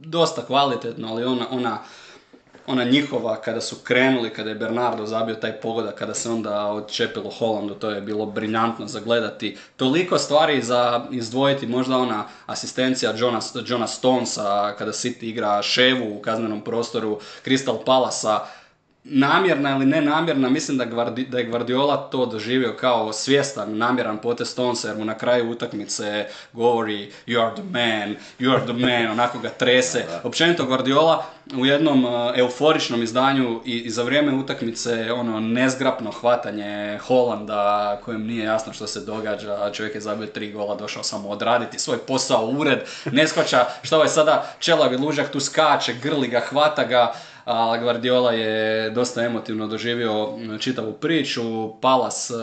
[0.00, 1.78] dosta kvalitetno, ali ona, ona
[2.66, 7.30] ona njihova kada su krenuli, kada je Bernardo zabio taj pogodak, kada se onda odčepilo
[7.30, 9.56] Holandu, to je bilo briljantno za gledati.
[9.76, 16.22] Toliko stvari za izdvojiti, možda ona asistencija Johna, Johna Stonesa kada City igra Ševu u
[16.22, 18.40] kaznenom prostoru Crystal Palasa,
[19.08, 20.84] namjerna ili nenamjerna, mislim da,
[21.28, 26.26] da je Guardiola to doživio kao svjestan, namjeran potez Stonesa, jer mu na kraju utakmice
[26.52, 30.04] govori you are the man, you are the man, onako ga trese.
[30.24, 31.24] Općenito Guardiola
[31.54, 38.26] u jednom uh, euforičnom izdanju i, i za vrijeme utakmice ono nezgrapno hvatanje Holanda kojem
[38.26, 42.46] nije jasno što se događa, čovjek je zabio tri gola, došao samo odraditi svoj posao
[42.46, 42.78] u ured,
[43.12, 47.12] ne shvaća što je sada čelavi lužak tu skače, grli ga, hvata ga,
[47.46, 50.28] a Guardiola je dosta emotivno doživio
[50.60, 51.42] čitavu priču,
[51.80, 52.34] Palas e,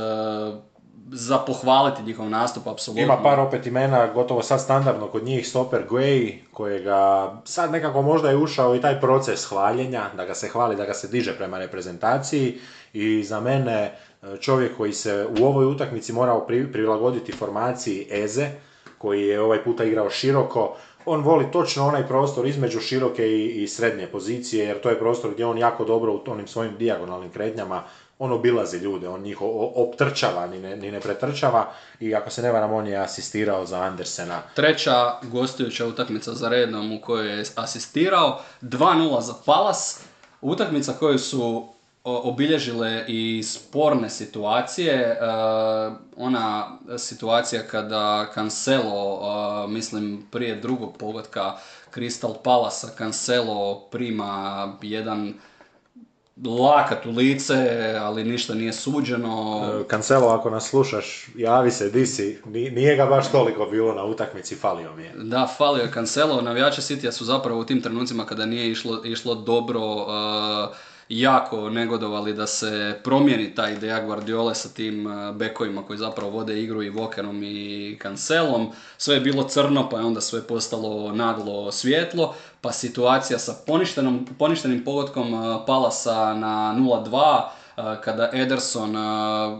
[1.11, 3.03] za pohvaliti njihov nastup, apsolutno.
[3.03, 8.29] Ima par opet imena, gotovo sad standardno kod njih, Stopper Guay, kojega sad nekako možda
[8.29, 11.59] je ušao i taj proces hvaljenja, da ga se hvali, da ga se diže prema
[11.59, 12.59] reprezentaciji
[12.93, 18.47] i za mene e, čovjek koji se u ovoj utakmici morao prilagoditi formaciji Eze,
[18.97, 20.75] koji je ovaj puta igrao široko,
[21.05, 25.31] on voli točno onaj prostor između široke i, i srednje pozicije, jer to je prostor
[25.31, 27.83] gdje on jako dobro u onim svojim dijagonalnim kretnjama
[28.19, 29.37] on obilazi ljude, on njih
[29.75, 33.81] optrčava, ni ne, ni ne pretrčava i ako se ne varam, on je asistirao za
[33.81, 34.41] Andersena.
[34.55, 40.01] Treća gostujuća utakmica za redom u kojoj je asistirao, 2-0 za Palas,
[40.41, 41.72] utakmica koju su
[42.03, 44.93] obilježile i sporne situacije.
[44.93, 45.17] E,
[46.17, 51.57] ona situacija kada Cancelo, e, mislim prije drugog pogotka
[51.93, 55.33] Crystal Palasa, Cancelo prima jedan
[56.45, 57.55] lakat u lice,
[58.01, 59.63] ali ništa nije suđeno.
[59.81, 62.41] E, Cancelo, ako nas slušaš, javi se, di si.
[62.45, 65.13] Nije ga baš toliko bilo na utakmici, falio mi je.
[65.15, 66.41] Da, falio je Cancelo.
[66.41, 69.81] Navijači City su zapravo u tim trenucima kada nije išlo, išlo dobro
[71.09, 76.61] jako negodovali da se promijeni ta ideja Guardiola sa tim uh, bekovima koji zapravo vode
[76.61, 78.71] igru i Vokerom i Cancelom.
[78.97, 83.53] Sve je bilo crno pa je onda sve postalo naglo svjetlo, pa situacija sa
[84.37, 88.95] poništenim pogodkom uh, Palasa na 0-2 kada Ederson,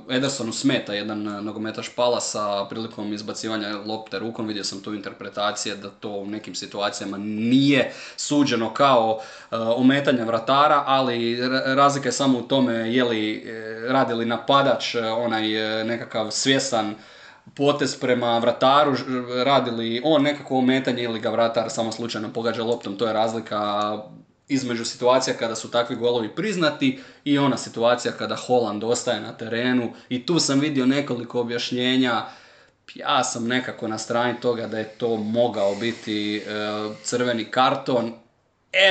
[0.10, 6.10] Edersonu smeta jedan nogometaš Palasa prilikom izbacivanja lopte rukom, vidio sam tu interpretacije da to
[6.10, 9.20] u nekim situacijama nije suđeno kao
[9.52, 15.48] ometanje vratara, ali razlika je samo u tome je li e, radi li napadač onaj
[15.84, 16.96] nekakav svjesan
[17.56, 18.96] potez prema vrataru,
[19.46, 23.98] radi li on nekako ometanje ili ga vratar samo slučajno pogađa loptom, to je razlika
[24.54, 29.94] između situacija kada su takvi golovi priznati i ona situacija kada Holland ostaje na terenu.
[30.10, 32.26] I tu sam vidio nekoliko objašnjenja.
[32.96, 36.42] Ja sam nekako na strani toga da je to mogao biti e,
[37.04, 38.14] crveni karton.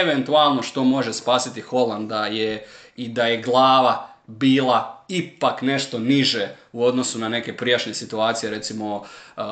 [0.02, 2.66] Eventualno što može spasiti Holanda je
[2.96, 8.96] i da je glava bila ipak nešto niže u odnosu na neke prijašnje situacije, recimo
[8.96, 9.42] uh,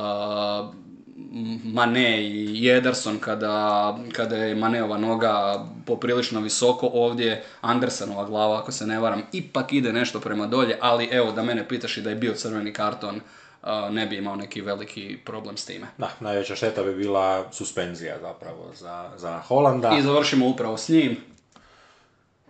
[1.64, 8.86] Mane i Ederson kada, kada je Maneova noga poprilično visoko, ovdje Andersenova glava, ako se
[8.86, 12.16] ne varam, ipak ide nešto prema dolje, ali evo da mene pitaš i da je
[12.16, 15.86] bio crveni karton, uh, ne bi imao neki veliki problem s time.
[15.98, 19.96] Da, najveća šteta bi bila suspenzija zapravo za, za Holanda.
[19.98, 21.16] I završimo upravo s njim.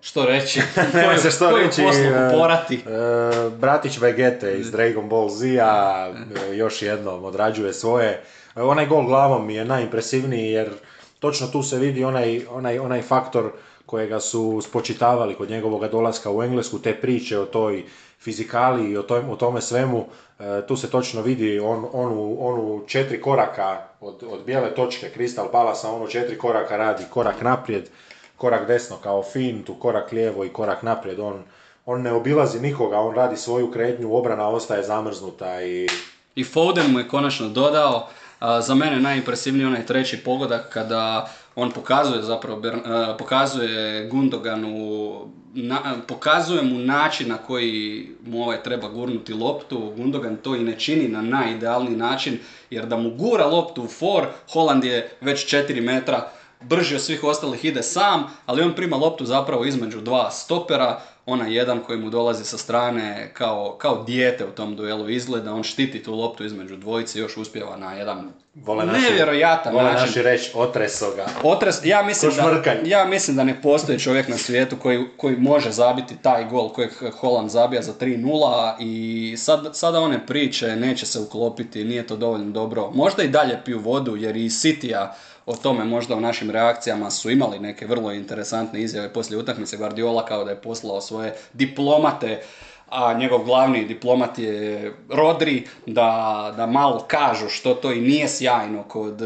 [0.00, 0.60] Što reći?
[0.94, 1.82] Nema se što reći.
[1.82, 2.74] E, porati.
[2.74, 2.80] E,
[3.50, 6.12] bratić Vegete iz Dragon Ball Z-a
[6.50, 8.22] e, još jednom odrađuje svoje.
[8.54, 10.70] Onaj gol glavom je najimpresivniji jer
[11.18, 13.52] točno tu se vidi onaj, onaj, onaj faktor
[13.86, 17.84] kojega su spočitavali kod njegovog dolaska u Englesku, te priče o toj
[18.20, 20.06] fizikali i o, o tome svemu,
[20.68, 25.86] tu se točno vidi on, onu, onu četiri koraka od, od bijele točke Crystal Palace,
[25.86, 27.88] ono četiri koraka radi, korak naprijed,
[28.36, 31.20] korak desno kao fintu, korak lijevo i korak naprijed.
[31.20, 31.42] On,
[31.86, 35.88] on ne obilazi nikoga, on radi svoju kretnju, obrana ostaje zamrznuta i...
[36.34, 38.08] I Foden mu je konačno dodao,
[38.60, 42.62] za mene najimpresivniji onaj treći pogodak kada on pokazuje zapravo,
[43.18, 45.26] pokazuje Gundoganu,
[46.06, 51.08] pokazuje mu način na koji mu ovaj treba gurnuti loptu, Gundogan to i ne čini
[51.08, 52.38] na najidealniji način,
[52.70, 56.30] jer da mu gura loptu u for, Holland je već 4 metra
[56.60, 61.00] brži od svih ostalih ide sam, ali on prima loptu zapravo između dva stopera,
[61.30, 65.62] onaj jedan koji mu dolazi sa strane kao, kao dijete u tom duelu izgleda, on
[65.62, 70.06] štiti tu loptu između dvojice i još uspjeva na jedan vole naši, nevjerojatan vole način.
[70.06, 71.26] naši reći otreso ga.
[71.42, 75.70] Otres, ja mislim, da, ja mislim da ne postoji čovjek na svijetu koji, koji može
[75.70, 76.90] zabiti taj gol kojeg
[77.20, 82.50] Holland zabija za 3-0 i sad, sada one priče neće se uklopiti, nije to dovoljno
[82.50, 82.90] dobro.
[82.90, 85.16] Možda i dalje piju vodu jer i Sitija
[85.50, 90.24] o tome možda u našim reakcijama su imali neke vrlo interesantne izjave poslije utakmice Guardiola
[90.24, 92.42] kao da je poslao svoje diplomate
[92.90, 98.82] a njegov glavni diplomat je Rodri, da, da malo kažu što to i nije sjajno
[98.82, 99.22] kod,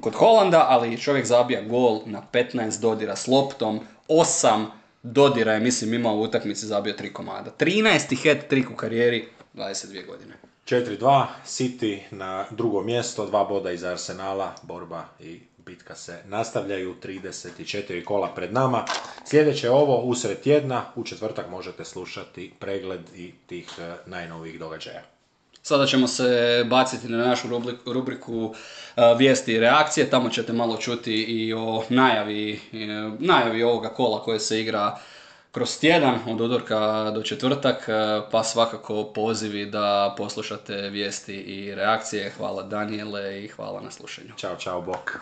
[0.00, 4.64] kod Holanda, ali čovjek zabija gol na 15 dodira s loptom, 8
[5.02, 7.50] dodira je, mislim, imao u utakmici zabio tri komada.
[7.58, 8.22] 13.
[8.22, 10.43] head trick u karijeri, 22 godine.
[10.64, 18.04] 4-2, City na drugo mjesto, dva boda iz Arsenala, borba i bitka se nastavljaju, 34
[18.04, 18.84] kola pred nama.
[19.24, 25.02] Sljedeće ovo, usred tjedna, u četvrtak možete slušati pregled i tih e, najnovijih događaja.
[25.62, 27.48] Sada ćemo se baciti na našu
[27.86, 28.54] rubriku
[28.96, 32.76] e, vijesti i reakcije, tamo ćete malo čuti i o najavi, e,
[33.18, 34.98] najavi ovoga kola koje se igra
[35.54, 37.92] kroz tjedan od udorka do četvrtak, e,
[38.30, 42.32] pa svakako pozivi da poslušate vijesti i reakcije.
[42.36, 44.30] Hvala Daniele i hvala na slušanju.
[44.36, 45.18] Ćao, čao, bok.